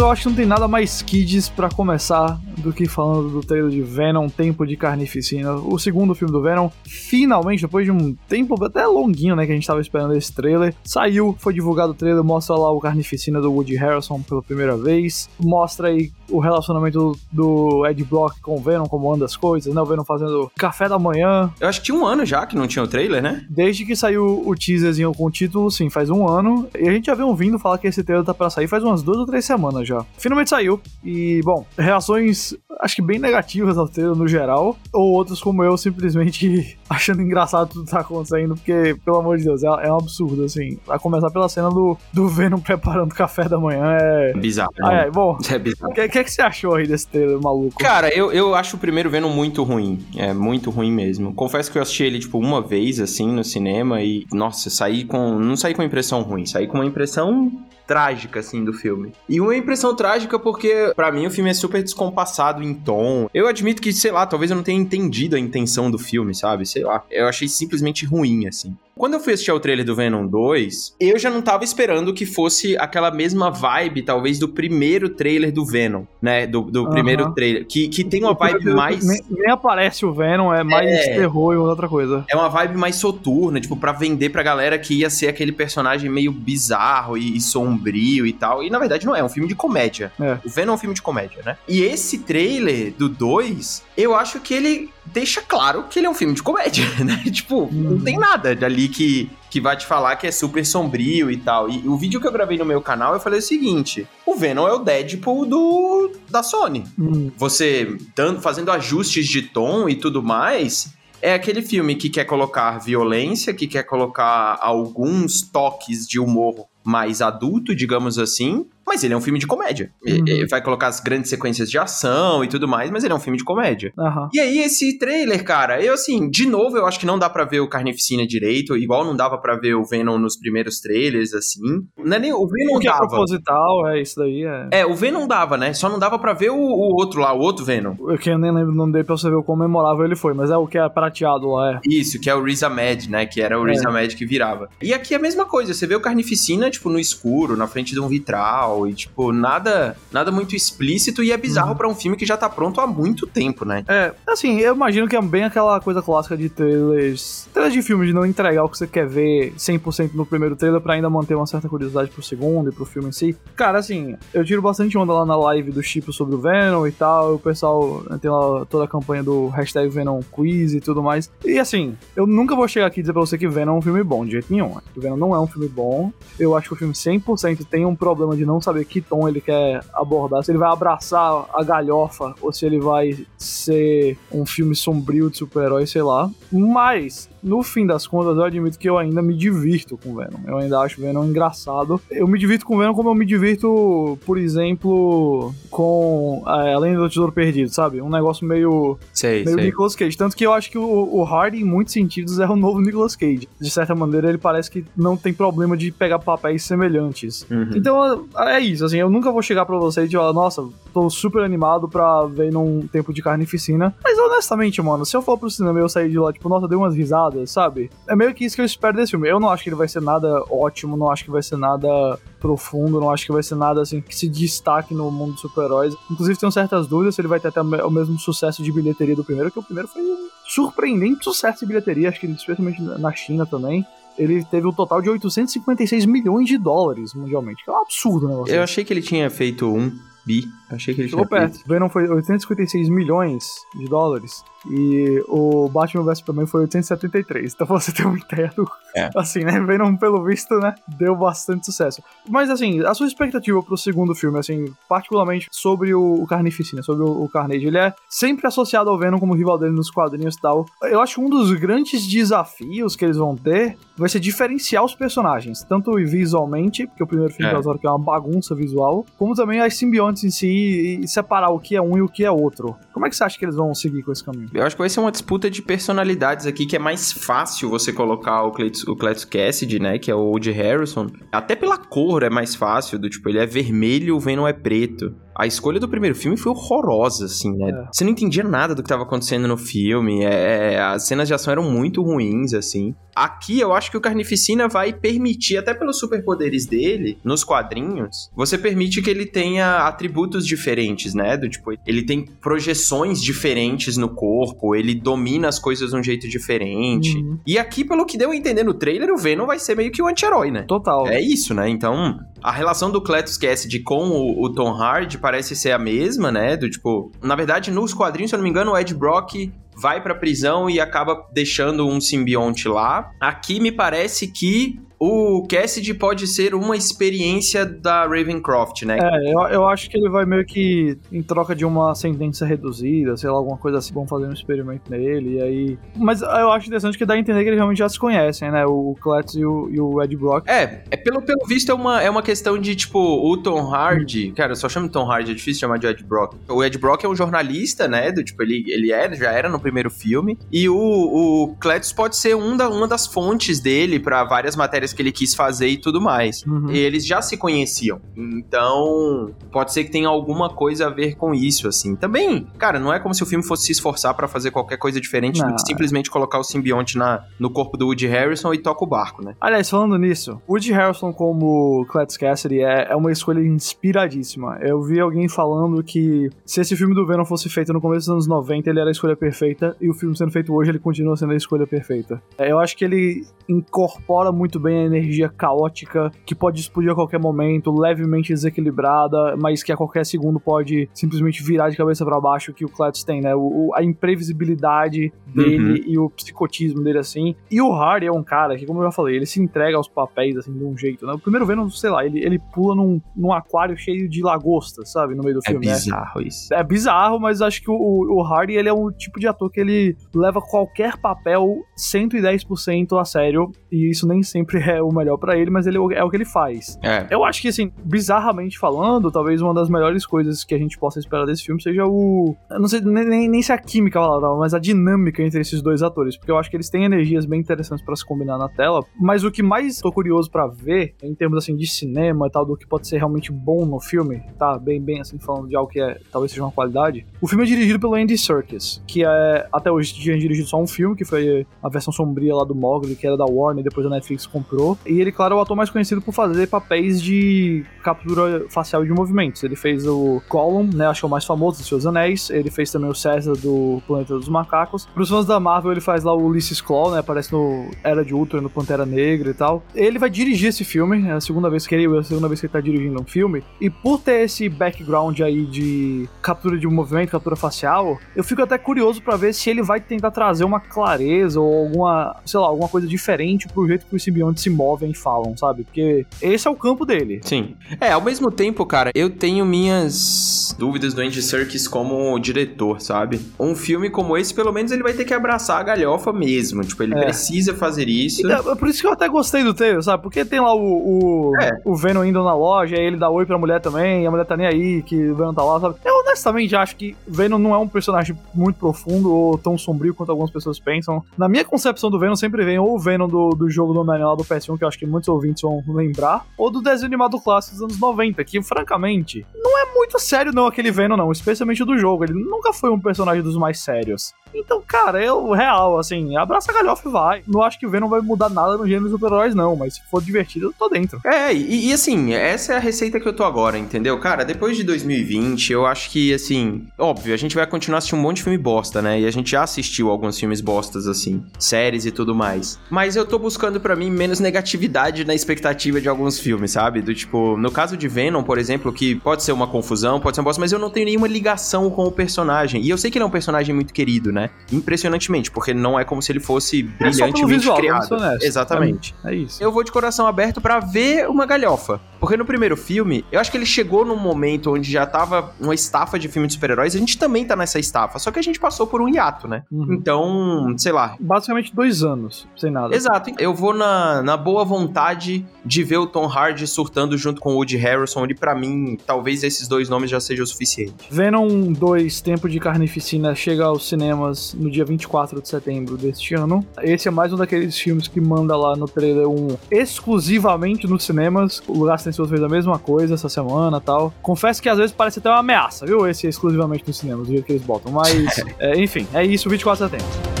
Eu 0.00 0.10
acho 0.10 0.22
que 0.22 0.28
não 0.28 0.36
tem 0.36 0.46
nada 0.46 0.68
mais 0.68 1.02
kids 1.02 1.48
pra 1.48 1.68
começar 1.68 2.40
do 2.58 2.72
que 2.72 2.86
falando 2.86 3.30
do 3.30 3.40
trailer 3.40 3.70
de 3.70 3.80
Venom, 3.80 4.28
Tempo 4.28 4.66
de 4.66 4.76
Carnificina, 4.76 5.54
o 5.54 5.78
segundo 5.78 6.14
filme 6.14 6.32
do 6.32 6.42
Venom. 6.42 6.70
Finalmente, 6.84 7.62
depois 7.62 7.84
de 7.84 7.90
um 7.90 8.14
tempo 8.28 8.62
até 8.64 8.86
longuinho, 8.86 9.34
né, 9.34 9.46
que 9.46 9.52
a 9.52 9.54
gente 9.54 9.66
tava 9.66 9.80
esperando 9.80 10.14
esse 10.14 10.32
trailer, 10.32 10.74
saiu, 10.84 11.34
foi 11.38 11.52
divulgado 11.52 11.92
o 11.92 11.94
trailer, 11.94 12.22
mostra 12.22 12.54
lá 12.56 12.70
o 12.70 12.80
Carnificina 12.80 13.40
do 13.40 13.52
Woody 13.52 13.76
Harrelson 13.76 14.20
pela 14.22 14.42
primeira 14.42 14.76
vez, 14.76 15.28
mostra 15.38 15.88
aí 15.88 16.12
o 16.30 16.38
relacionamento 16.40 17.16
do 17.30 17.86
Ed 17.86 18.02
Brock 18.04 18.40
com 18.40 18.56
o 18.56 18.60
Venom, 18.60 18.86
como 18.86 19.12
anda 19.12 19.24
as 19.24 19.36
coisas, 19.36 19.74
né, 19.74 19.80
o 19.80 19.86
Venom 19.86 20.04
fazendo 20.04 20.50
café 20.56 20.88
da 20.88 20.98
manhã, 20.98 21.50
Eu 21.60 21.68
acho 21.68 21.80
que 21.80 21.86
tinha 21.86 21.98
um 21.98 22.06
ano 22.06 22.24
já 22.24 22.46
que 22.46 22.56
não 22.56 22.66
tinha 22.66 22.82
o 22.82 22.88
trailer, 22.88 23.22
né? 23.22 23.44
Desde 23.48 23.84
que 23.84 23.96
saiu 23.96 24.42
o 24.46 24.54
teaserzinho 24.54 25.12
com 25.14 25.26
o 25.26 25.30
título, 25.30 25.70
sim, 25.70 25.90
faz 25.90 26.10
um 26.10 26.28
ano. 26.28 26.68
E 26.78 26.88
a 26.88 26.92
gente 26.92 27.06
já 27.06 27.14
vem 27.14 27.24
ouvindo 27.24 27.58
falar 27.58 27.78
que 27.78 27.86
esse 27.86 28.02
trailer 28.02 28.24
tá 28.24 28.34
pra 28.34 28.50
sair 28.50 28.66
faz 28.68 28.82
umas 28.82 29.02
duas 29.02 29.18
ou 29.18 29.26
três 29.26 29.44
semanas 29.44 29.86
já. 29.86 30.04
Finalmente 30.16 30.50
saiu. 30.50 30.80
E, 31.04 31.40
bom, 31.44 31.66
reações 31.76 32.54
acho 32.80 32.96
que 32.96 33.02
bem 33.02 33.18
negativas 33.18 33.76
ao 33.76 33.88
trailer 33.88 34.14
no 34.14 34.28
geral. 34.28 34.76
Ou 34.92 35.12
outros 35.12 35.40
como 35.40 35.62
eu, 35.62 35.76
simplesmente 35.76 36.78
achando 36.88 37.22
engraçado 37.22 37.70
tudo 37.70 37.84
que 37.84 37.90
tá 37.90 38.00
acontecendo. 38.00 38.54
Porque, 38.54 38.96
pelo 39.04 39.18
amor 39.18 39.38
de 39.38 39.44
Deus, 39.44 39.62
é, 39.62 39.66
é 39.66 39.92
um 39.92 39.96
absurdo, 39.96 40.44
assim. 40.44 40.78
A 40.88 40.98
começar 40.98 41.30
pela 41.30 41.48
cena 41.48 41.68
do, 41.70 41.96
do 42.12 42.28
Venom 42.28 42.58
preparando 42.60 43.14
café 43.14 43.48
da 43.48 43.58
manhã 43.58 43.96
é. 44.00 44.32
Bizarro. 44.34 44.72
Ah, 44.82 44.94
é, 44.94 45.10
bom. 45.10 45.36
É 45.50 45.58
bizarro. 45.58 45.90
O 45.90 45.94
que, 45.94 46.08
que, 46.08 46.24
que 46.24 46.30
você 46.30 46.42
achou 46.42 46.74
aí 46.74 46.86
desse 46.86 47.08
trailer 47.08 47.40
maluco? 47.40 47.78
Cara, 47.78 48.14
eu, 48.14 48.30
eu 48.30 48.54
acho 48.54 48.76
o 48.76 48.78
primeiro 48.78 49.08
Venom 49.08 49.30
muito 49.30 49.62
ruim. 49.62 49.98
É 50.14 50.34
muito 50.34 50.70
ruim 50.70 50.92
mesmo. 50.92 51.32
Confesso 51.32 51.72
que 51.72 51.78
eu 51.78 51.82
assisti 51.82 52.04
ele, 52.04 52.18
tipo, 52.18 52.38
uma 52.38 52.60
vez, 52.60 53.00
assim, 53.00 53.28
no 53.32 53.42
cinema 53.42 54.02
e, 54.02 54.26
nossa, 54.32 54.68
saí 54.68 55.04
com. 55.04 55.38
Não 55.38 55.56
saí 55.56 55.74
com 55.74 55.82
impressão 55.82 56.22
ruim, 56.22 56.44
saí 56.44 56.66
com 56.66 56.74
uma 56.78 56.86
impressão 56.86 57.50
trágica, 57.88 58.40
assim, 58.40 58.62
do 58.62 58.72
filme. 58.74 59.12
E 59.26 59.40
uma 59.40 59.56
impressão 59.56 59.96
trágica 59.96 60.38
porque, 60.38 60.92
pra 60.94 61.10
mim, 61.10 61.26
o 61.26 61.30
filme 61.30 61.48
é 61.48 61.54
super 61.54 61.82
descompassado 61.82 62.62
em 62.68 62.74
tom. 62.74 63.28
Eu 63.32 63.46
admito 63.48 63.80
que, 63.82 63.92
sei 63.92 64.10
lá, 64.12 64.26
talvez 64.26 64.50
eu 64.50 64.56
não 64.56 64.62
tenha 64.64 64.78
entendido 64.80 65.36
a 65.36 65.38
intenção 65.38 65.90
do 65.90 65.98
filme, 65.98 66.34
sabe? 66.34 66.66
Sei 66.66 66.82
lá. 66.84 67.02
Eu 67.10 67.26
achei 67.26 67.48
simplesmente 67.48 68.04
ruim, 68.04 68.46
assim. 68.46 68.76
Quando 68.96 69.14
eu 69.14 69.20
fui 69.20 69.32
assistir 69.32 69.52
ao 69.52 69.60
trailer 69.60 69.84
do 69.86 69.94
Venom 69.94 70.26
2, 70.26 70.96
eu 70.98 71.16
já 71.20 71.30
não 71.30 71.40
tava 71.40 71.62
esperando 71.62 72.12
que 72.12 72.26
fosse 72.26 72.76
aquela 72.78 73.12
mesma 73.12 73.48
vibe, 73.48 74.02
talvez, 74.02 74.40
do 74.40 74.48
primeiro 74.48 75.08
trailer 75.08 75.52
do 75.52 75.64
Venom, 75.64 76.02
né? 76.20 76.48
Do, 76.48 76.62
do 76.62 76.80
Aham. 76.82 76.90
primeiro 76.90 77.32
trailer. 77.32 77.64
Que, 77.64 77.86
que 77.86 78.02
tem 78.02 78.24
uma 78.24 78.34
vibe 78.34 78.64
mais. 78.74 79.06
Nem, 79.06 79.20
nem 79.30 79.52
aparece 79.52 80.04
o 80.04 80.12
Venom, 80.12 80.52
é 80.52 80.64
mais 80.64 80.88
É. 80.90 81.14
terror 81.14 81.54
e 81.54 81.56
outra 81.56 81.88
coisa. 81.88 82.24
É 82.28 82.34
uma 82.34 82.48
vibe 82.48 82.76
mais 82.76 82.96
soturna, 82.96 83.60
tipo, 83.60 83.76
pra 83.76 83.92
vender 83.92 84.30
pra 84.30 84.42
galera 84.42 84.76
que 84.76 84.94
ia 84.94 85.08
ser 85.10 85.28
aquele 85.28 85.52
personagem 85.52 86.10
meio 86.10 86.32
bizarro 86.32 87.16
e, 87.16 87.36
e 87.36 87.40
sombrio 87.40 88.26
e 88.26 88.32
tal. 88.32 88.64
E 88.64 88.70
na 88.70 88.80
verdade 88.80 89.06
não 89.06 89.14
é, 89.14 89.20
é 89.20 89.24
um 89.24 89.28
filme 89.28 89.48
de 89.48 89.54
comédia. 89.54 90.10
É. 90.20 90.38
O 90.44 90.48
Venom 90.50 90.72
é 90.72 90.74
um 90.74 90.78
filme 90.78 90.94
de 90.96 91.02
comédia, 91.02 91.40
né? 91.46 91.56
E 91.68 91.82
esse 91.82 92.18
trailer 92.18 92.57
do 92.98 93.08
2, 93.08 93.82
eu 93.96 94.14
acho 94.14 94.40
que 94.40 94.52
ele 94.54 94.90
deixa 95.06 95.40
claro 95.40 95.84
que 95.88 95.98
ele 95.98 96.06
é 96.06 96.10
um 96.10 96.14
filme 96.14 96.34
de 96.34 96.42
comédia, 96.42 96.84
né? 97.04 97.22
tipo, 97.32 97.68
não 97.72 97.92
Uhum. 97.92 98.00
tem 98.04 98.18
nada 98.18 98.50
ali 98.64 98.88
que, 98.88 99.30
que 99.50 99.60
vai 99.60 99.76
te 99.76 99.86
falar 99.86 100.16
que 100.16 100.26
é 100.26 100.30
super 100.30 100.64
sombrio 100.66 101.30
e 101.30 101.36
tal. 101.36 101.68
E 101.70 101.86
o 101.88 101.96
vídeo 101.96 102.20
que 102.20 102.26
eu 102.26 102.32
gravei 102.32 102.58
no 102.58 102.64
meu 102.64 102.80
canal, 102.82 103.14
eu 103.14 103.20
falei 103.20 103.38
o 103.38 103.42
seguinte: 103.42 104.06
o 104.26 104.34
Venom 104.34 104.66
é 104.68 104.72
o 104.72 104.78
Deadpool 104.78 105.46
do, 105.46 106.12
da 106.30 106.42
Sony 106.42 106.84
Hum. 106.98 107.30
você 107.36 107.96
dando, 108.14 108.40
fazendo 108.40 108.70
ajustes 108.70 109.26
de 109.26 109.42
tom 109.42 109.88
e 109.88 109.94
tudo 109.94 110.22
mais, 110.22 110.92
é 111.20 111.34
aquele 111.34 111.62
filme 111.62 111.94
que 111.96 112.08
quer 112.08 112.24
colocar 112.24 112.78
violência, 112.78 113.52
que 113.54 113.66
quer 113.66 113.82
colocar 113.84 114.56
alguns 114.60 115.42
toques 115.42 116.06
de 116.06 116.20
humor 116.20 116.66
mais 116.84 117.20
adulto, 117.20 117.74
digamos 117.74 118.18
assim, 118.18 118.66
mas 118.86 119.04
ele 119.04 119.12
é 119.12 119.16
um 119.16 119.20
filme 119.20 119.38
de 119.38 119.46
comédia. 119.46 119.90
Uhum. 120.06 120.24
e 120.26 120.46
vai 120.46 120.62
colocar 120.62 120.86
as 120.86 120.98
grandes 121.00 121.28
sequências 121.28 121.70
de 121.70 121.76
ação 121.76 122.42
e 122.42 122.48
tudo 122.48 122.66
mais, 122.66 122.90
mas 122.90 123.04
ele 123.04 123.12
é 123.12 123.16
um 123.16 123.20
filme 123.20 123.36
de 123.36 123.44
comédia. 123.44 123.92
Aham. 123.98 124.30
E 124.32 124.40
aí, 124.40 124.58
esse 124.60 124.96
trailer, 124.98 125.44
cara, 125.44 125.82
eu 125.84 125.92
assim, 125.92 126.30
de 126.30 126.46
novo, 126.46 126.78
eu 126.78 126.86
acho 126.86 126.98
que 126.98 127.04
não 127.04 127.18
dá 127.18 127.28
pra 127.28 127.44
ver 127.44 127.60
o 127.60 127.68
Carnificina 127.68 128.26
direito, 128.26 128.74
igual 128.76 129.04
não 129.04 129.14
dava 129.14 129.36
pra 129.36 129.56
ver 129.56 129.74
o 129.74 129.84
Venom 129.84 130.16
nos 130.18 130.38
primeiros 130.38 130.80
trailers, 130.80 131.34
assim. 131.34 131.60
Não 132.02 132.16
é 132.16 132.18
nem, 132.18 132.32
o 132.32 132.46
Venom 132.48 132.76
O 132.76 132.80
que 132.80 132.88
é 132.88 132.90
dava. 132.90 133.06
proposital, 133.06 133.86
é 133.88 134.00
isso 134.00 134.18
daí, 134.18 134.44
é. 134.44 134.68
É, 134.80 134.86
o 134.86 134.94
Venom 134.94 135.26
dava, 135.26 135.58
né? 135.58 135.74
Só 135.74 135.90
não 135.90 135.98
dava 135.98 136.18
pra 136.18 136.32
ver 136.32 136.50
o, 136.50 136.56
o 136.56 136.96
outro 136.98 137.20
lá, 137.20 137.34
o 137.34 137.40
outro 137.40 137.66
Venom. 137.66 137.94
Eu 138.08 138.16
que 138.16 138.30
eu 138.30 138.38
nem 138.38 138.50
lembro 138.50 138.72
o 138.72 138.74
nome 138.76 138.92
dele 138.92 139.04
pra 139.04 139.16
você 139.18 139.28
ver 139.28 139.36
o 139.36 139.42
quão 139.42 139.58
memorável 139.58 140.06
ele 140.06 140.16
foi, 140.16 140.32
mas 140.32 140.50
é 140.50 140.56
o 140.56 140.66
que 140.66 140.78
é 140.78 140.88
prateado 140.88 141.48
lá, 141.50 141.72
é. 141.74 141.80
Isso, 141.86 142.18
que 142.18 142.30
é 142.30 142.34
o 142.34 142.42
Riz 142.42 142.62
Ahmed, 142.62 143.10
né? 143.10 143.26
Que 143.26 143.42
era 143.42 143.60
o 143.60 143.64
Riz 143.64 143.82
É. 143.84 143.86
Ahmed 143.88 144.16
que 144.16 144.24
virava. 144.24 144.70
E 144.80 144.94
aqui 144.94 145.12
é 145.12 145.18
a 145.18 145.20
mesma 145.20 145.44
coisa, 145.44 145.74
você 145.74 145.86
vê 145.86 145.94
o 145.94 146.00
Carnificina, 146.00 146.67
tipo, 146.70 146.88
no 146.88 146.98
escuro, 146.98 147.56
na 147.56 147.66
frente 147.66 147.92
de 147.92 148.00
um 148.00 148.08
vitral, 148.08 148.86
e, 148.86 148.94
tipo, 148.94 149.32
nada 149.32 149.96
nada 150.12 150.30
muito 150.30 150.54
explícito, 150.54 151.22
e 151.22 151.32
é 151.32 151.36
bizarro 151.36 151.74
pra 151.74 151.88
um 151.88 151.94
filme 151.94 152.16
que 152.16 152.26
já 152.26 152.36
tá 152.36 152.48
pronto 152.48 152.80
há 152.80 152.86
muito 152.86 153.26
tempo, 153.26 153.64
né? 153.64 153.84
É, 153.88 154.12
assim, 154.26 154.58
eu 154.58 154.74
imagino 154.74 155.08
que 155.08 155.16
é 155.16 155.22
bem 155.22 155.44
aquela 155.44 155.80
coisa 155.80 156.02
clássica 156.02 156.36
de 156.36 156.48
trailers. 156.48 157.48
Trailers 157.52 157.74
de 157.74 157.82
filme, 157.82 158.06
de 158.06 158.12
não 158.12 158.24
entregar 158.26 158.64
o 158.64 158.68
que 158.68 158.78
você 158.78 158.86
quer 158.86 159.06
ver 159.06 159.52
100% 159.56 160.14
no 160.14 160.26
primeiro 160.26 160.56
trailer 160.56 160.80
pra 160.80 160.94
ainda 160.94 161.08
manter 161.10 161.34
uma 161.34 161.46
certa 161.46 161.68
curiosidade 161.68 162.10
pro 162.10 162.22
segundo 162.22 162.70
e 162.70 162.72
pro 162.72 162.84
filme 162.84 163.08
em 163.08 163.12
si. 163.12 163.36
Cara, 163.54 163.78
assim, 163.78 164.16
eu 164.32 164.44
tiro 164.44 164.62
bastante 164.62 164.96
onda 164.96 165.12
lá 165.12 165.24
na 165.24 165.36
live 165.36 165.70
do 165.70 165.82
Chipo 165.82 166.12
sobre 166.12 166.34
o 166.34 166.38
Venom 166.38 166.86
e 166.86 166.92
tal. 166.92 167.34
O 167.34 167.38
pessoal 167.38 168.02
né, 168.08 168.18
tem 168.20 168.30
lá 168.30 168.64
toda 168.66 168.84
a 168.84 168.88
campanha 168.88 169.22
do 169.22 169.48
hashtag 169.48 169.88
Venom 169.88 170.20
Quiz 170.32 170.74
e 170.74 170.80
tudo 170.80 171.02
mais. 171.02 171.30
E 171.44 171.58
assim, 171.58 171.96
eu 172.16 172.26
nunca 172.26 172.54
vou 172.54 172.68
chegar 172.68 172.86
aqui 172.86 173.00
e 173.00 173.02
dizer 173.02 173.12
pra 173.12 173.20
você 173.20 173.38
que 173.38 173.48
Venom 173.48 173.76
é 173.76 173.78
um 173.78 173.82
filme 173.82 174.02
bom, 174.02 174.24
de 174.24 174.32
jeito 174.32 174.52
nenhum. 174.52 174.76
O 174.96 175.00
Venom 175.00 175.16
não 175.16 175.34
é 175.34 175.40
um 175.40 175.46
filme 175.46 175.68
bom. 175.68 176.12
Eu 176.38 176.56
acho 176.58 176.68
que 176.68 176.74
o 176.74 176.76
filme 176.76 176.94
100% 176.94 177.64
tem 177.64 177.86
um 177.86 177.94
problema 177.94 178.36
de 178.36 178.44
não 178.44 178.60
saber 178.60 178.84
que 178.84 179.00
tom 179.00 179.28
ele 179.28 179.40
quer 179.40 179.82
abordar. 179.94 180.42
Se 180.44 180.50
ele 180.50 180.58
vai 180.58 180.70
abraçar 180.70 181.46
a 181.52 181.62
galhofa 181.62 182.34
ou 182.40 182.52
se 182.52 182.66
ele 182.66 182.78
vai 182.78 183.26
ser 183.36 184.18
um 184.32 184.44
filme 184.44 184.74
sombrio 184.74 185.30
de 185.30 185.38
super-herói, 185.38 185.86
sei 185.86 186.02
lá. 186.02 186.30
Mas, 186.52 187.28
no 187.42 187.62
fim 187.62 187.86
das 187.86 188.06
contas, 188.06 188.36
eu 188.36 188.42
admito 188.42 188.78
que 188.78 188.88
eu 188.88 188.98
ainda 188.98 189.22
me 189.22 189.34
divirto 189.34 189.96
com 189.96 190.14
Venom. 190.14 190.38
Eu 190.46 190.58
ainda 190.58 190.80
acho 190.80 191.00
Venom 191.00 191.24
engraçado. 191.24 192.00
Eu 192.10 192.26
me 192.26 192.38
divirto 192.38 192.64
com 192.64 192.78
Venom 192.78 192.94
como 192.94 193.08
eu 193.08 193.14
me 193.14 193.26
divirto, 193.26 194.18
por 194.24 194.38
exemplo, 194.38 195.52
com 195.70 196.42
é, 196.46 196.74
Além 196.74 196.94
do 196.94 197.08
Tesouro 197.08 197.32
Perdido, 197.32 197.72
sabe? 197.72 198.00
Um 198.00 198.10
negócio 198.10 198.46
meio 198.46 198.98
Sei, 199.12 199.44
meio 199.44 199.56
sei. 199.56 199.64
Nicolas 199.66 199.94
Cage. 199.94 200.16
Tanto 200.16 200.36
que 200.36 200.44
eu 200.44 200.52
acho 200.52 200.70
que 200.70 200.78
o, 200.78 201.16
o 201.16 201.24
Hardy, 201.24 201.60
em 201.60 201.64
muitos 201.64 201.92
sentidos, 201.92 202.38
é 202.38 202.46
o 202.46 202.56
novo 202.56 202.80
Nicolas 202.80 203.16
Cage. 203.16 203.48
De 203.60 203.70
certa 203.70 203.94
maneira, 203.94 204.28
ele 204.28 204.38
parece 204.38 204.70
que 204.70 204.84
não 204.96 205.16
tem 205.16 205.32
problema 205.32 205.76
de 205.76 205.90
pegar 205.90 206.18
papéis 206.18 206.62
semelhantes. 206.64 207.46
Uhum. 207.50 207.70
Então 207.74 208.28
é 208.38 208.60
isso, 208.60 208.84
assim, 208.84 208.98
eu 208.98 209.10
nunca 209.10 209.30
vou 209.32 209.42
chegar 209.42 209.64
pra 209.64 209.76
você 209.76 210.04
e 210.04 210.10
falar, 210.10 210.32
nossa, 210.32 210.66
tô 210.98 211.08
super 211.08 211.42
animado 211.42 211.88
pra 211.88 212.24
ver 212.26 212.52
num 212.52 212.86
tempo 212.88 213.12
de 213.12 213.22
carnificina. 213.22 213.94
Mas 214.02 214.18
honestamente, 214.18 214.82
mano, 214.82 215.06
se 215.06 215.16
eu 215.16 215.22
for 215.22 215.38
pro 215.38 215.48
cinema 215.48 215.78
e 215.78 215.82
eu 215.82 215.88
sair 215.88 216.10
de 216.10 216.18
lá, 216.18 216.32
tipo, 216.32 216.48
nossa, 216.48 216.66
dei 216.66 216.76
umas 216.76 216.94
risadas, 216.94 217.50
sabe? 217.50 217.90
É 218.08 218.16
meio 218.16 218.34
que 218.34 218.44
isso 218.44 218.56
que 218.56 218.60
eu 218.60 218.66
espero 218.66 218.96
desse 218.96 219.12
filme. 219.12 219.28
Eu 219.28 219.38
não 219.38 219.48
acho 219.48 219.62
que 219.62 219.68
ele 219.68 219.76
vai 219.76 219.86
ser 219.86 220.02
nada 220.02 220.42
ótimo, 220.50 220.96
não 220.96 221.10
acho 221.10 221.24
que 221.24 221.30
vai 221.30 221.42
ser 221.42 221.56
nada 221.56 222.18
profundo, 222.40 223.00
não 223.00 223.10
acho 223.10 223.26
que 223.26 223.32
vai 223.32 223.42
ser 223.42 223.54
nada 223.54 223.80
assim 223.80 224.00
que 224.00 224.14
se 224.14 224.28
destaque 224.28 224.92
no 224.92 225.10
mundo 225.10 225.32
dos 225.32 225.40
super-heróis. 225.40 225.94
Inclusive, 226.10 226.38
tenho 226.38 226.50
certas 226.50 226.86
dúvidas 226.88 227.14
se 227.14 227.20
ele 227.20 227.28
vai 227.28 227.38
ter 227.38 227.48
até 227.48 227.60
o 227.60 227.90
mesmo 227.90 228.18
sucesso 228.18 228.62
de 228.62 228.72
bilheteria 228.72 229.14
do 229.14 229.24
primeiro, 229.24 229.50
que 229.50 229.58
o 229.58 229.62
primeiro 229.62 229.88
foi 229.88 230.02
um 230.02 230.28
surpreendente 230.46 231.22
sucesso 231.22 231.60
de 231.60 231.66
bilheteria, 231.66 232.08
acho 232.08 232.18
que 232.18 232.26
especialmente 232.26 232.82
na 232.82 233.12
China 233.12 233.46
também. 233.46 233.86
Ele 234.18 234.44
teve 234.44 234.66
um 234.66 234.72
total 234.72 235.00
de 235.00 235.08
856 235.08 236.04
milhões 236.06 236.48
de 236.48 236.58
dólares 236.58 237.14
mundialmente, 237.14 237.62
que 237.64 237.70
é 237.70 237.72
um 237.72 237.82
absurdo 237.82 238.26
negócio. 238.26 238.52
Eu 238.52 238.64
achei 238.64 238.84
que 238.84 238.92
ele 238.92 239.02
tinha 239.02 239.30
feito 239.30 239.72
um 239.72 239.96
bi. 240.26 240.48
Achei 240.70 240.94
que 240.94 241.00
ele 241.02 241.08
Chegou 241.08 241.26
tinha 241.26 241.40
perto. 241.40 241.54
feito. 241.54 241.68
Venom 241.68 241.88
foi 241.88 242.08
856 242.08 242.88
milhões 242.88 243.46
de 243.74 243.86
dólares. 243.86 244.44
E 244.68 245.22
o 245.28 245.68
Batman 245.68 246.02
vs 246.04 246.18
Superman 246.18 246.46
foi 246.46 246.62
873. 246.62 247.54
Então 247.54 247.66
pra 247.66 247.78
você 247.80 247.92
ter 247.92 248.06
uma 248.06 248.18
ideia 248.18 248.52
do. 248.56 248.68
É. 248.94 249.08
Assim, 249.16 249.44
né? 249.44 249.58
Venom, 249.60 249.96
pelo 249.96 250.22
visto, 250.24 250.58
né? 250.58 250.74
Deu 250.98 251.14
bastante 251.14 251.64
sucesso. 251.66 252.02
Mas 252.28 252.50
assim, 252.50 252.80
a 252.84 252.92
sua 252.94 253.06
expectativa 253.06 253.62
pro 253.62 253.76
segundo 253.76 254.14
filme, 254.14 254.38
assim, 254.38 254.72
particularmente 254.88 255.46
sobre 255.50 255.94
o, 255.94 256.14
o 256.22 256.26
Carnificina, 256.26 256.82
sobre 256.82 257.04
o, 257.04 257.22
o 257.22 257.28
Carnage, 257.28 257.66
ele 257.66 257.78
é 257.78 257.94
sempre 258.08 258.46
associado 258.46 258.90
ao 258.90 258.98
Venom 258.98 259.18
como 259.18 259.34
rival 259.34 259.58
dele 259.58 259.72
nos 259.72 259.90
quadrinhos 259.90 260.34
e 260.34 260.40
tal. 260.40 260.66
Eu 260.82 261.00
acho 261.00 261.14
que 261.16 261.20
um 261.20 261.30
dos 261.30 261.52
grandes 261.52 262.06
desafios 262.06 262.96
que 262.96 263.04
eles 263.04 263.16
vão 263.16 263.36
ter 263.36 263.78
vai 263.96 264.08
ser 264.08 264.20
diferenciar 264.20 264.84
os 264.84 264.94
personagens, 264.94 265.62
tanto 265.62 265.92
visualmente, 265.94 266.86
porque 266.86 267.02
o 267.02 267.06
primeiro 267.06 267.32
filme 267.32 267.52
É. 267.52 267.56
é. 267.56 267.78
que 267.78 267.86
é 267.86 267.90
uma 267.90 267.98
bagunça 267.98 268.54
visual, 268.54 269.06
como 269.16 269.34
também 269.34 269.60
as 269.60 269.76
simbiontes 269.76 270.24
em 270.24 270.30
si 270.30 270.57
e, 270.58 271.00
e 271.04 271.08
separar 271.08 271.50
o 271.50 271.58
que 271.58 271.76
é 271.76 271.82
um 271.82 271.96
e 271.96 272.02
o 272.02 272.08
que 272.08 272.24
é 272.24 272.30
outro. 272.30 272.76
Como 272.92 273.06
é 273.06 273.08
que 273.08 273.16
você 273.16 273.24
acha 273.24 273.38
que 273.38 273.44
eles 273.44 273.56
vão 273.56 273.74
seguir 273.74 274.02
com 274.02 274.12
esse 274.12 274.24
caminho? 274.24 274.48
Eu 274.52 274.64
acho 274.64 274.76
que 274.76 274.82
vai 274.82 274.88
ser 274.88 275.00
uma 275.00 275.12
disputa 275.12 275.50
de 275.50 275.62
personalidades 275.62 276.46
aqui, 276.46 276.66
que 276.66 276.76
é 276.76 276.78
mais 276.78 277.12
fácil 277.12 277.68
você 277.68 277.92
colocar 277.92 278.42
o 278.42 278.52
Cletus, 278.52 278.86
o 278.86 278.96
Cletus 278.96 279.24
Cassidy, 279.24 279.78
né? 279.78 279.98
Que 279.98 280.10
é 280.10 280.14
o 280.14 280.30
Woody 280.30 280.50
Harrison. 280.50 281.06
Até 281.32 281.54
pela 281.54 281.76
cor 281.78 282.22
é 282.22 282.30
mais 282.30 282.54
fácil, 282.54 282.98
do 282.98 283.08
tipo, 283.08 283.28
ele 283.28 283.38
é 283.38 283.46
vermelho, 283.46 284.16
o 284.16 284.20
Venom 284.20 284.46
é 284.46 284.52
preto. 284.52 285.14
A 285.38 285.46
escolha 285.46 285.78
do 285.78 285.88
primeiro 285.88 286.16
filme 286.16 286.36
foi 286.36 286.50
horrorosa, 286.50 287.26
assim, 287.26 287.56
né? 287.56 287.70
É. 287.70 287.88
Você 287.92 288.02
não 288.02 288.10
entendia 288.10 288.42
nada 288.42 288.74
do 288.74 288.82
que 288.82 288.88
tava 288.88 289.04
acontecendo 289.04 289.46
no 289.46 289.56
filme. 289.56 290.24
é- 290.24 290.74
é, 290.74 290.80
as 290.80 291.06
cenas 291.06 291.28
de 291.28 291.34
ação 291.34 291.52
eram 291.52 291.62
muito 291.62 292.02
ruins, 292.02 292.52
assim. 292.54 292.94
Aqui 293.14 293.58
eu 293.58 293.72
acho 293.74 293.90
que 293.90 293.96
o 293.96 294.00
Carnificina 294.00 294.68
vai 294.68 294.92
permitir, 294.92 295.56
até 295.56 295.74
pelos 295.74 295.98
superpoderes 295.98 296.66
dele, 296.66 297.18
nos 297.24 297.42
quadrinhos, 297.44 298.30
você 298.34 298.56
permite 298.56 299.02
que 299.02 299.10
ele 299.10 299.26
tenha 299.26 299.86
atributos 299.86 300.46
diferentes, 300.46 301.14
né? 301.14 301.36
Do 301.36 301.48
tipo, 301.48 301.72
ele 301.86 302.04
tem 302.04 302.24
projeções 302.24 303.20
diferentes 303.22 303.96
no 303.96 304.08
corpo, 304.08 304.74
ele 304.74 304.94
domina 304.94 305.48
as 305.48 305.58
coisas 305.58 305.90
de 305.90 305.96
um 305.96 306.02
jeito 306.02 306.28
diferente. 306.28 307.16
Uhum. 307.16 307.38
E 307.46 307.58
aqui, 307.58 307.84
pelo 307.84 308.06
que 308.06 308.16
deu 308.16 308.30
a 308.30 308.36
entender 308.36 308.62
no 308.64 308.74
trailer, 308.74 309.10
o 309.12 309.18
Venom 309.18 309.46
vai 309.46 309.58
ser 309.58 309.76
meio 309.76 309.90
que 309.90 310.02
o 310.02 310.06
anti-herói, 310.06 310.50
né? 310.50 310.62
Total. 310.62 311.06
É 311.08 311.20
isso, 311.20 311.52
né? 311.54 311.68
Então, 311.68 312.18
a 312.42 312.52
relação 312.52 312.90
do 312.90 313.02
Cletus 313.02 313.36
Cassidy 313.36 313.80
com 313.80 314.08
o, 314.08 314.42
o 314.44 314.52
Tom 314.52 314.70
Hardy 314.72 315.18
parece 315.18 315.56
ser 315.56 315.72
a 315.72 315.78
mesma, 315.78 316.30
né? 316.30 316.56
Do 316.56 316.68
tipo, 316.68 317.10
na 317.22 317.34
verdade, 317.34 317.70
nos 317.70 317.92
quadrinhos, 317.92 318.30
se 318.30 318.34
eu 318.34 318.38
não 318.38 318.44
me 318.44 318.50
engano, 318.50 318.72
o 318.72 318.78
Ed 318.78 318.94
Brock 318.94 319.50
vai 319.76 320.02
pra 320.02 320.14
prisão 320.14 320.68
e 320.68 320.80
acaba 320.80 321.26
deixando 321.32 321.86
um 321.86 322.00
simbionte 322.00 322.68
lá. 322.68 323.10
Aqui 323.20 323.60
me 323.60 323.70
parece 323.70 324.28
que 324.28 324.80
o 324.98 325.46
Cassidy 325.48 325.94
pode 325.94 326.26
ser 326.26 326.54
uma 326.54 326.76
experiência 326.76 327.64
da 327.64 328.02
Ravencroft, 328.06 328.82
né? 328.82 328.98
É, 329.00 329.32
eu, 329.32 329.40
eu 329.48 329.66
acho 329.66 329.88
que 329.88 329.96
ele 329.96 330.08
vai 330.08 330.24
meio 330.24 330.44
que, 330.44 330.98
em 331.12 331.22
troca 331.22 331.54
de 331.54 331.64
uma 331.64 331.94
sentença 331.94 332.44
reduzida, 332.44 333.16
sei 333.16 333.30
lá, 333.30 333.36
alguma 333.36 333.56
coisa 333.56 333.78
assim, 333.78 333.92
vão 333.92 334.06
fazer 334.06 334.26
um 334.26 334.32
experimento 334.32 334.90
nele, 334.90 335.36
e 335.36 335.42
aí... 335.42 335.78
Mas 335.96 336.22
eu 336.22 336.50
acho 336.50 336.66
interessante 336.66 336.98
que 336.98 337.06
dá 337.06 337.14
a 337.14 337.18
entender 337.18 337.42
que 337.42 337.50
eles 337.50 337.58
realmente 337.58 337.78
já 337.78 337.88
se 337.88 337.98
conhecem, 337.98 338.50
né, 338.50 338.64
o 338.66 338.96
Cletz 339.00 339.34
e 339.34 339.44
o, 339.44 339.68
e 339.70 339.80
o 339.80 340.02
Ed 340.02 340.16
Brock. 340.16 340.48
É, 340.48 340.82
é 340.90 340.96
pelo, 340.96 341.22
pelo 341.22 341.46
visto 341.46 341.70
é 341.70 341.74
uma, 341.74 342.02
é 342.02 342.10
uma 342.10 342.22
questão 342.22 342.58
de, 342.58 342.74
tipo, 342.74 342.98
o 342.98 343.36
Tom 343.36 343.72
Hardy. 343.72 344.32
Cara, 344.32 344.52
eu 344.52 344.56
só 344.56 344.68
chamo 344.68 344.86
de 344.86 344.92
Tom 344.92 345.10
Hardy, 345.10 345.30
é 345.30 345.34
difícil 345.34 345.60
chamar 345.60 345.78
de 345.78 345.86
Ed 345.86 346.02
Brock. 346.04 346.34
O 346.48 346.64
Ed 346.64 346.76
Brock 346.78 347.04
é 347.04 347.08
um 347.08 347.14
jornalista, 347.14 347.86
né? 347.86 348.10
Do, 348.10 348.24
tipo, 348.24 348.42
ele, 348.42 348.64
ele 348.66 348.92
era, 348.92 349.14
já 349.14 349.30
era 349.30 349.48
no 349.48 349.60
primeiro 349.60 349.90
filme. 349.90 350.38
E 350.50 350.68
o, 350.68 350.76
o 350.76 351.56
pode 351.94 352.16
ser 352.16 352.34
um 352.36 352.56
da, 352.56 352.68
uma 352.68 352.86
das 352.86 353.06
fontes 353.06 353.60
dele 353.60 353.98
pra 353.98 354.24
várias 354.24 354.56
matérias 354.56 354.87
que 354.94 355.02
ele 355.02 355.12
quis 355.12 355.34
fazer 355.34 355.68
e 355.68 355.76
tudo 355.76 356.00
mais. 356.00 356.44
Uhum. 356.44 356.70
E 356.70 356.78
eles 356.78 357.06
já 357.06 357.20
se 357.22 357.36
conheciam. 357.36 358.00
Então, 358.16 359.30
pode 359.52 359.72
ser 359.72 359.84
que 359.84 359.90
tenha 359.90 360.08
alguma 360.08 360.48
coisa 360.48 360.86
a 360.86 360.90
ver 360.90 361.16
com 361.16 361.34
isso, 361.34 361.68
assim. 361.68 361.94
Também, 361.96 362.46
cara, 362.58 362.78
não 362.78 362.92
é 362.92 362.98
como 362.98 363.14
se 363.14 363.22
o 363.22 363.26
filme 363.26 363.44
fosse 363.44 363.66
se 363.66 363.72
esforçar 363.72 364.14
pra 364.14 364.28
fazer 364.28 364.50
qualquer 364.50 364.76
coisa 364.76 365.00
diferente 365.00 365.40
Não. 365.40 365.48
do 365.48 365.54
que 365.54 365.66
simplesmente 365.66 366.10
colocar 366.10 366.38
o 366.38 366.44
simbionte 366.44 366.96
na, 366.96 367.24
no 367.38 367.50
corpo 367.50 367.76
do 367.76 367.86
Woody 367.86 368.06
Harrison 368.06 368.52
e 368.54 368.58
toca 368.58 368.84
o 368.84 368.86
barco, 368.86 369.24
né? 369.24 369.34
Aliás, 369.40 369.68
falando 369.68 369.96
nisso, 369.98 370.40
Woody 370.48 370.72
Harrelson 370.72 371.12
como 371.12 371.84
Cletch 371.90 372.16
Cassidy 372.18 372.60
é, 372.60 372.88
é 372.90 372.96
uma 372.96 373.12
escolha 373.12 373.40
inspiradíssima. 373.40 374.58
Eu 374.60 374.82
vi 374.82 375.00
alguém 375.00 375.28
falando 375.28 375.82
que 375.82 376.30
se 376.44 376.60
esse 376.60 376.76
filme 376.76 376.94
do 376.94 377.06
Venom 377.06 377.24
fosse 377.24 377.48
feito 377.48 377.72
no 377.72 377.80
começo 377.80 378.06
dos 378.06 378.08
anos 378.10 378.26
90, 378.26 378.68
ele 378.70 378.80
era 378.80 378.88
a 378.88 378.92
escolha 378.92 379.16
perfeita, 379.16 379.76
e 379.80 379.88
o 379.88 379.94
filme 379.94 380.16
sendo 380.16 380.30
feito 380.30 380.54
hoje, 380.54 380.70
ele 380.70 380.78
continua 380.78 381.16
sendo 381.16 381.32
a 381.32 381.36
escolha 381.36 381.66
perfeita. 381.66 382.22
É, 382.36 382.50
Eu 382.50 382.58
acho 382.58 382.76
que 382.76 382.84
ele 382.84 383.26
incorpora 383.48 384.30
muito 384.32 384.58
bem 384.60 384.77
energia 384.84 385.28
caótica, 385.28 386.10
que 386.24 386.34
pode 386.34 386.60
explodir 386.60 386.90
a 386.90 386.94
qualquer 386.94 387.18
momento, 387.20 387.70
levemente 387.72 388.32
desequilibrada, 388.32 389.36
mas 389.36 389.62
que 389.62 389.72
a 389.72 389.76
qualquer 389.76 390.04
segundo 390.04 390.38
pode 390.40 390.88
simplesmente 390.92 391.42
virar 391.42 391.70
de 391.70 391.76
cabeça 391.76 392.04
pra 392.04 392.20
baixo, 392.20 392.52
que 392.52 392.64
o 392.64 392.68
Cletch 392.68 393.02
tem, 393.04 393.20
né? 393.20 393.34
O, 393.34 393.70
a 393.74 393.82
imprevisibilidade 393.82 395.12
dele 395.26 395.84
e 395.86 395.98
o 395.98 396.08
psicotismo 396.10 396.82
dele, 396.82 396.98
assim. 396.98 397.34
E 397.50 397.60
o 397.60 397.72
Hardy 397.72 398.06
é 398.06 398.12
um 398.12 398.22
cara 398.22 398.56
que, 398.56 398.66
como 398.66 398.80
eu 398.80 398.84
já 398.84 398.92
falei, 398.92 399.16
ele 399.16 399.26
se 399.26 399.40
entrega 399.40 399.76
aos 399.76 399.88
papéis, 399.88 400.36
assim, 400.36 400.52
de 400.52 400.64
um 400.64 400.76
jeito, 400.76 401.06
né? 401.06 401.12
O 401.12 401.18
primeiro 401.18 401.46
Venom, 401.46 401.68
sei 401.68 401.90
lá, 401.90 402.04
ele, 402.04 402.24
ele 402.24 402.38
pula 402.52 402.74
num, 402.74 403.00
num 403.16 403.32
aquário 403.32 403.76
cheio 403.76 404.08
de 404.08 404.22
lagostas, 404.22 404.90
sabe? 404.90 405.14
No 405.14 405.22
meio 405.22 405.36
do 405.36 405.40
É 405.44 405.50
filme, 405.50 405.66
né? 405.66 405.74
bizarro 405.74 406.20
isso. 406.22 406.52
É 406.52 406.62
bizarro, 406.62 407.18
mas 407.20 407.40
acho 407.42 407.62
que 407.62 407.70
o, 407.70 407.74
o 407.74 408.22
Hardy, 408.22 408.54
ele 408.54 408.68
é 408.68 408.72
um 408.72 408.90
tipo 408.90 409.18
de 409.20 409.26
ator 409.26 409.50
que 409.50 409.60
ele 409.60 409.96
leva 410.14 410.40
qualquer 410.40 410.96
papel 410.98 411.62
110% 411.76 413.00
a 413.00 413.04
sério, 413.04 413.50
e 413.70 413.90
isso 413.90 414.06
nem 414.06 414.22
sempre 414.22 414.58
é 414.70 414.82
o 414.82 414.92
melhor 414.92 415.16
pra 415.16 415.36
ele, 415.36 415.50
mas 415.50 415.66
ele 415.66 415.76
é 415.94 416.04
o 416.04 416.10
que 416.10 416.16
ele 416.16 416.24
faz. 416.24 416.78
É. 416.82 417.06
Eu 417.10 417.24
acho 417.24 417.40
que, 417.42 417.48
assim, 417.48 417.72
bizarramente 417.84 418.58
falando, 418.58 419.10
talvez 419.10 419.40
uma 419.42 419.52
das 419.54 419.68
melhores 419.68 420.06
coisas 420.06 420.44
que 420.44 420.54
a 420.54 420.58
gente 420.58 420.78
possa 420.78 420.98
esperar 420.98 421.26
desse 421.26 421.44
filme 421.44 421.62
seja 421.62 421.86
o. 421.86 422.34
Eu 422.50 422.60
não 422.60 422.68
sei 422.68 422.80
nem, 422.80 423.28
nem- 423.28 423.42
se 423.42 423.52
a 423.52 423.58
química 423.58 423.98
mas 424.38 424.52
a 424.52 424.58
dinâmica 424.58 425.22
entre 425.22 425.40
esses 425.40 425.62
dois 425.62 425.82
atores, 425.82 426.16
porque 426.16 426.30
eu 426.30 426.36
acho 426.38 426.50
que 426.50 426.56
eles 426.56 426.68
têm 426.68 426.84
energias 426.84 427.24
bem 427.24 427.40
interessantes 427.40 427.84
pra 427.84 427.94
se 427.96 428.04
combinar 428.04 428.36
na 428.38 428.48
tela. 428.48 428.84
Mas 429.00 429.24
o 429.24 429.30
que 429.30 429.42
mais 429.42 429.78
tô 429.80 429.90
curioso 429.92 430.30
pra 430.30 430.46
ver, 430.46 430.94
em 431.02 431.14
termos 431.14 431.38
assim 431.38 431.56
de 431.56 431.66
cinema 431.66 432.26
e 432.26 432.30
tal, 432.30 432.44
do 432.44 432.56
que 432.56 432.66
pode 432.66 432.86
ser 432.88 432.98
realmente 432.98 433.30
bom 433.32 433.64
no 433.64 433.80
filme, 433.80 434.22
tá? 434.38 434.58
Bem, 434.58 434.80
bem 434.80 435.00
assim, 435.00 435.18
falando 435.18 435.48
de 435.48 435.56
algo 435.56 435.70
que 435.70 435.80
é, 435.80 435.98
talvez 436.12 436.30
seja 436.32 436.42
uma 436.44 436.52
qualidade. 436.52 437.06
O 437.20 437.28
filme 437.28 437.44
é 437.44 437.46
dirigido 437.46 437.78
pelo 437.80 437.94
Andy 437.94 438.16
Serkis, 438.18 438.82
que 438.86 439.04
é 439.04 439.46
até 439.52 439.70
hoje 439.70 439.94
tinha 439.94 440.18
dirigido 440.18 440.48
só 440.48 440.60
um 440.60 440.66
filme, 440.66 440.96
que 440.96 441.04
foi 441.04 441.46
a 441.62 441.68
versão 441.68 441.92
sombria 441.92 442.34
lá 442.34 442.44
do 442.44 442.54
Mowgli, 442.54 442.94
que 442.96 443.06
era 443.06 443.16
da 443.16 443.24
Warner, 443.24 443.62
depois 443.64 443.86
a 443.86 443.90
Netflix 443.90 444.26
comprou. 444.26 444.57
E 444.86 445.00
ele, 445.00 445.12
claro, 445.12 445.34
é 445.34 445.38
o 445.38 445.40
ator 445.40 445.56
mais 445.56 445.70
conhecido 445.70 446.00
por 446.00 446.12
fazer 446.12 446.46
papéis 446.46 447.02
de 447.02 447.64
captura 447.82 448.44
facial 448.48 448.84
de 448.84 448.90
movimentos. 448.90 449.42
Ele 449.42 449.56
fez 449.56 449.86
o 449.86 450.22
Gollum, 450.28 450.68
né, 450.74 450.86
acho 450.86 451.00
que 451.00 451.06
é 451.06 451.08
o 451.08 451.10
mais 451.10 451.24
famoso 451.24 451.58
dos 451.58 451.66
Seus 451.66 451.86
Anéis. 451.86 452.30
Ele 452.30 452.50
fez 452.50 452.70
também 452.70 452.90
o 452.90 452.94
César 452.94 453.32
do 453.34 453.82
Planeta 453.86 454.14
dos 454.14 454.28
Macacos. 454.28 454.86
Para 454.86 455.02
os 455.02 455.08
fãs 455.08 455.26
da 455.26 455.38
Marvel, 455.40 455.72
ele 455.72 455.80
faz 455.80 456.04
lá 456.04 456.12
o 456.12 456.22
Ulysses 456.22 456.60
Claw, 456.60 456.90
né, 456.90 456.98
aparece 456.98 457.32
no 457.32 457.70
Era 457.82 458.04
de 458.04 458.14
Ultron, 458.14 458.40
no 458.40 458.50
Pantera 458.50 458.84
Negra 458.84 459.30
e 459.30 459.34
tal. 459.34 459.62
Ele 459.74 459.98
vai 459.98 460.10
dirigir 460.10 460.48
esse 460.48 460.64
filme, 460.64 461.08
é 461.08 461.12
a 461.12 461.20
segunda 461.20 461.48
vez 461.48 461.66
que 461.66 461.74
ele, 461.74 461.84
é 461.84 461.98
a 461.98 462.02
segunda 462.02 462.28
vez 462.28 462.40
que 462.40 462.46
ele 462.46 462.52
tá 462.52 462.60
dirigindo 462.60 463.00
um 463.00 463.04
filme. 463.04 463.42
E 463.60 463.70
por 463.70 463.98
ter 463.98 464.24
esse 464.24 464.48
background 464.48 465.20
aí 465.20 465.44
de 465.44 466.08
captura 466.22 466.58
de 466.58 466.66
movimento, 466.66 467.10
captura 467.10 467.36
facial, 467.36 467.98
eu 468.14 468.24
fico 468.24 468.42
até 468.42 468.58
curioso 468.58 469.02
para 469.02 469.16
ver 469.16 469.32
se 469.34 469.50
ele 469.50 469.62
vai 469.62 469.80
tentar 469.80 470.10
trazer 470.10 470.44
uma 470.44 470.60
clareza 470.60 471.40
ou 471.40 471.66
alguma, 471.66 472.16
sei 472.24 472.40
lá, 472.40 472.46
alguma 472.46 472.68
coisa 472.68 472.86
diferente 472.86 473.48
pro 473.48 473.66
jeito 473.66 473.86
que 473.86 473.96
os 473.96 474.02
simbiontes 474.02 474.42
se 474.48 474.54
movem 474.54 474.90
e 474.90 474.94
falam, 474.94 475.36
sabe? 475.36 475.64
Porque 475.64 476.06
esse 476.22 476.48
é 476.48 476.50
o 476.50 476.56
campo 476.56 476.84
dele. 476.86 477.20
Sim. 477.22 477.54
É, 477.80 477.92
ao 477.92 478.00
mesmo 478.00 478.30
tempo, 478.30 478.64
cara, 478.64 478.90
eu 478.94 479.10
tenho 479.10 479.44
minhas 479.44 480.54
dúvidas 480.58 480.94
do 480.94 481.00
Andy 481.00 481.22
Serkis 481.22 481.68
como 481.68 482.18
diretor, 482.18 482.80
sabe? 482.80 483.20
Um 483.38 483.54
filme 483.54 483.90
como 483.90 484.16
esse, 484.16 484.34
pelo 484.34 484.52
menos, 484.52 484.72
ele 484.72 484.82
vai 484.82 484.92
ter 484.92 485.04
que 485.04 485.14
abraçar 485.14 485.60
a 485.60 485.62
galhofa 485.62 486.12
mesmo. 486.12 486.62
Tipo, 486.62 486.82
ele 486.82 486.94
É. 486.94 487.04
precisa 487.04 487.54
fazer 487.54 487.88
isso. 487.88 488.26
É, 488.26 488.34
é 488.34 488.54
por 488.54 488.68
isso 488.68 488.80
que 488.80 488.86
eu 488.86 488.92
até 488.92 489.08
gostei 489.08 489.44
do 489.44 489.54
trailer, 489.54 489.82
sabe? 489.82 490.02
Porque 490.02 490.24
tem 490.24 490.40
lá 490.40 490.54
o, 490.54 490.60
o, 490.60 491.32
É. 491.40 491.60
o 491.64 491.74
Venom 491.76 492.04
indo 492.04 492.22
na 492.24 492.34
loja, 492.34 492.76
aí 492.76 492.84
ele 492.84 492.96
dá 492.96 493.08
oi 493.10 493.26
pra 493.26 493.38
mulher 493.38 493.60
também, 493.60 494.02
e 494.02 494.06
a 494.06 494.10
mulher 494.10 494.24
tá 494.24 494.36
nem 494.36 494.46
aí, 494.46 494.82
que 494.82 495.10
o 495.10 495.14
Venom 495.14 495.34
tá 495.34 495.42
lá, 495.44 495.60
sabe? 495.60 495.76
Eu 495.84 495.94
honestamente 496.00 496.54
acho 496.56 496.76
que 496.76 496.96
Venom 497.06 497.38
não 497.38 497.54
é 497.54 497.58
um 497.58 497.68
personagem 497.68 498.16
muito 498.34 498.56
profundo 498.58 499.12
ou 499.12 499.36
tão 499.38 499.56
sombrio 499.58 499.94
quanto 499.94 500.10
algumas 500.10 500.30
pessoas 500.30 500.58
pensam. 500.58 501.02
Na 501.16 501.28
minha 501.28 501.44
concepção 501.44 501.90
do 501.90 501.98
Venom 501.98 502.16
sempre 502.16 502.44
vem 502.44 502.58
ou 502.58 502.74
o 502.74 502.78
Venom 502.78 503.08
do, 503.08 503.30
do 503.30 503.50
jogo 503.50 503.72
do 503.72 503.80
Homem-Aranha 503.80 504.08
lá 504.08 504.14
do 504.14 504.24
PS1, 504.28 504.58
que 504.58 504.64
eu 504.64 504.68
acho 504.68 504.78
que 504.78 504.86
muitos 504.86 505.08
ouvintes 505.08 505.42
vão 505.42 505.62
lembrar, 505.68 506.26
ou 506.36 506.50
do 506.50 506.60
desenho 506.60 506.86
animado 506.86 507.20
clássico 507.20 507.56
dos 507.56 507.64
anos 507.64 507.80
90, 507.80 508.22
que 508.24 508.42
francamente 508.42 509.26
não 509.34 509.58
é 509.58 509.74
muito 509.74 509.98
sério 509.98 510.32
não 510.32 510.46
aquele 510.46 510.70
Venom 510.70 510.96
não, 510.96 511.12
especialmente 511.12 511.64
do 511.64 511.78
jogo. 511.78 512.04
Ele 512.04 512.12
nunca 512.12 512.52
foi 512.52 512.70
um 512.70 512.80
personagem 512.80 513.22
dos 513.22 513.36
mais 513.36 513.60
sérios. 513.60 514.12
Então, 514.34 514.62
cara, 514.66 515.04
eu, 515.04 515.30
real, 515.32 515.78
assim, 515.78 516.16
abraça 516.16 516.50
a 516.50 516.54
galhofa 516.54 516.88
e 516.88 516.92
vai. 516.92 517.22
Não 517.26 517.42
acho 517.42 517.58
que 517.58 517.66
o 517.66 517.70
Venom 517.70 517.88
vai 517.88 518.00
mudar 518.00 518.28
nada 518.28 518.56
no 518.56 518.66
gênero 518.66 518.84
dos 518.84 518.92
super-heróis, 518.92 519.34
não, 519.34 519.56
mas 519.56 519.74
se 519.74 519.82
for 519.90 520.02
divertido, 520.02 520.46
eu 520.46 520.54
tô 520.58 520.68
dentro. 520.68 521.00
É, 521.04 521.32
e, 521.32 521.68
e, 521.68 521.72
assim, 521.72 522.12
essa 522.12 522.54
é 522.54 522.56
a 522.56 522.60
receita 522.60 523.00
que 523.00 523.08
eu 523.08 523.12
tô 523.12 523.24
agora, 523.24 523.58
entendeu? 523.58 523.98
Cara, 523.98 524.24
depois 524.24 524.56
de 524.56 524.64
2020, 524.64 525.52
eu 525.52 525.66
acho 525.66 525.90
que, 525.90 526.12
assim, 526.12 526.66
óbvio, 526.76 527.14
a 527.14 527.16
gente 527.16 527.34
vai 527.34 527.46
continuar 527.46 527.78
assistindo 527.78 527.98
um 527.98 528.02
monte 528.02 528.16
de 528.16 528.22
filme 528.24 528.38
bosta, 528.38 528.82
né? 528.82 529.00
E 529.00 529.06
a 529.06 529.10
gente 529.10 529.30
já 529.30 529.42
assistiu 529.42 529.90
alguns 529.90 530.18
filmes 530.18 530.40
bostas, 530.40 530.86
assim, 530.86 531.22
séries 531.38 531.86
e 531.86 531.90
tudo 531.90 532.14
mais. 532.14 532.58
Mas 532.70 532.96
eu 532.96 533.06
tô 533.06 533.18
buscando 533.18 533.60
para 533.60 533.76
mim 533.76 533.90
menos 533.90 534.20
negatividade 534.20 535.04
na 535.04 535.14
expectativa 535.14 535.80
de 535.80 535.88
alguns 535.88 536.18
filmes, 536.18 536.52
sabe? 536.52 536.82
Do 536.82 536.94
tipo, 536.94 537.36
no 537.36 537.50
caso 537.50 537.76
de 537.76 537.88
Venom, 537.88 538.22
por 538.22 538.38
exemplo, 538.38 538.72
que 538.72 538.96
pode 538.96 539.22
ser 539.22 539.32
uma 539.32 539.46
confusão, 539.46 540.00
pode 540.00 540.16
ser 540.16 540.20
um 540.20 540.24
bosta, 540.24 540.40
mas 540.40 540.52
eu 540.52 540.58
não 540.58 540.70
tenho 540.70 540.86
nenhuma 540.86 541.08
ligação 541.08 541.70
com 541.70 541.84
o 541.84 541.92
personagem. 541.92 542.62
E 542.62 542.70
eu 542.70 542.78
sei 542.78 542.90
que 542.90 542.98
ele 542.98 543.04
é 543.04 543.06
um 543.06 543.10
personagem 543.10 543.54
muito 543.54 543.72
querido, 543.72 544.12
né? 544.12 544.17
Impressionantemente, 544.52 545.30
porque 545.30 545.54
não 545.54 545.78
é 545.78 545.84
como 545.84 546.02
se 546.02 546.12
ele 546.12 546.20
fosse 546.20 546.62
brilhantemente 546.62 547.22
é 547.22 547.26
visual, 547.26 547.56
criado. 547.58 547.96
Exatamente. 548.22 548.94
É, 549.04 549.10
é, 549.10 549.14
isso. 549.14 549.42
Eu 549.42 549.52
vou 549.52 549.62
de 549.62 549.72
coração 549.72 550.06
aberto 550.06 550.40
para 550.40 550.60
ver 550.60 551.08
uma 551.08 551.26
galhofa. 551.26 551.80
Porque 552.00 552.16
no 552.16 552.24
primeiro 552.24 552.56
filme, 552.56 553.04
eu 553.10 553.20
acho 553.20 553.30
que 553.30 553.36
ele 553.36 553.46
chegou 553.46 553.84
num 553.84 553.96
momento 553.96 554.52
onde 554.54 554.70
já 554.70 554.86
tava 554.86 555.32
uma 555.40 555.54
estafa 555.54 555.98
de 555.98 556.08
filme 556.08 556.28
de 556.28 556.34
super-heróis. 556.34 556.74
A 556.74 556.78
gente 556.78 556.98
também 556.98 557.24
tá 557.24 557.34
nessa 557.34 557.58
estafa, 557.58 557.98
só 557.98 558.10
que 558.10 558.18
a 558.18 558.22
gente 558.22 558.38
passou 558.38 558.66
por 558.66 558.80
um 558.80 558.88
hiato, 558.88 559.26
né? 559.26 559.42
Uhum. 559.50 559.72
Então, 559.72 560.54
sei 560.56 560.72
lá. 560.72 560.96
Basicamente 561.00 561.54
dois 561.54 561.82
anos, 561.82 562.26
sem 562.36 562.50
nada. 562.50 562.74
Exato. 562.74 563.10
Eu 563.18 563.34
vou 563.34 563.54
na, 563.54 564.02
na 564.02 564.16
boa 564.16 564.44
vontade 564.44 565.26
de 565.44 565.64
ver 565.64 565.78
o 565.78 565.86
Tom 565.86 566.06
Hardy 566.06 566.46
surtando 566.46 566.96
junto 566.96 567.20
com 567.20 567.32
o 567.32 567.36
Woody 567.36 567.56
Harrison. 567.56 568.06
E 568.06 568.14
para 568.14 568.34
mim, 568.34 568.78
talvez 568.86 569.22
esses 569.22 569.48
dois 569.48 569.68
nomes 569.68 569.90
já 569.90 570.00
sejam 570.00 570.24
o 570.24 570.26
suficiente. 570.26 570.74
Venom 570.90 571.52
2, 571.52 572.00
Tempo 572.00 572.28
de 572.28 572.38
Carnificina, 572.38 573.14
chega 573.14 573.44
aos 573.44 573.68
cinemas 573.68 574.34
no 574.34 574.50
dia 574.50 574.64
24 574.64 575.20
de 575.20 575.28
setembro 575.28 575.76
deste 575.76 576.14
ano. 576.14 576.46
Esse 576.62 576.88
é 576.88 576.90
mais 576.90 577.12
um 577.12 577.16
daqueles 577.16 577.58
filmes 577.58 577.88
que 577.88 578.00
manda 578.00 578.36
lá 578.36 578.56
no 578.56 578.66
trailer 578.66 579.08
um 579.08 579.36
exclusivamente 579.50 580.66
nos 580.66 580.84
cinemas. 580.84 581.42
O 581.46 581.58
lugar 581.58 581.78
Silencioso 581.88 582.10
fez 582.10 582.22
a 582.22 582.28
mesma 582.28 582.58
coisa 582.58 582.94
essa 582.94 583.08
semana 583.08 583.60
tal. 583.60 583.92
Confesso 584.02 584.42
que 584.42 584.48
às 584.48 584.58
vezes 584.58 584.72
parece 584.72 584.98
até 584.98 585.08
uma 585.08 585.18
ameaça, 585.18 585.66
viu? 585.66 585.86
Esse 585.86 586.06
exclusivamente 586.06 586.64
nos 586.66 586.76
cinemas, 586.78 587.06
do 587.06 587.12
jeito 587.12 587.24
que 587.24 587.32
eles 587.32 587.42
botam. 587.42 587.72
Mas, 587.72 588.22
é, 588.38 588.58
enfim, 588.60 588.86
é 588.92 589.04
isso, 589.04 589.28
24 589.28 589.66
de 589.66 589.70
setembro. 589.70 590.17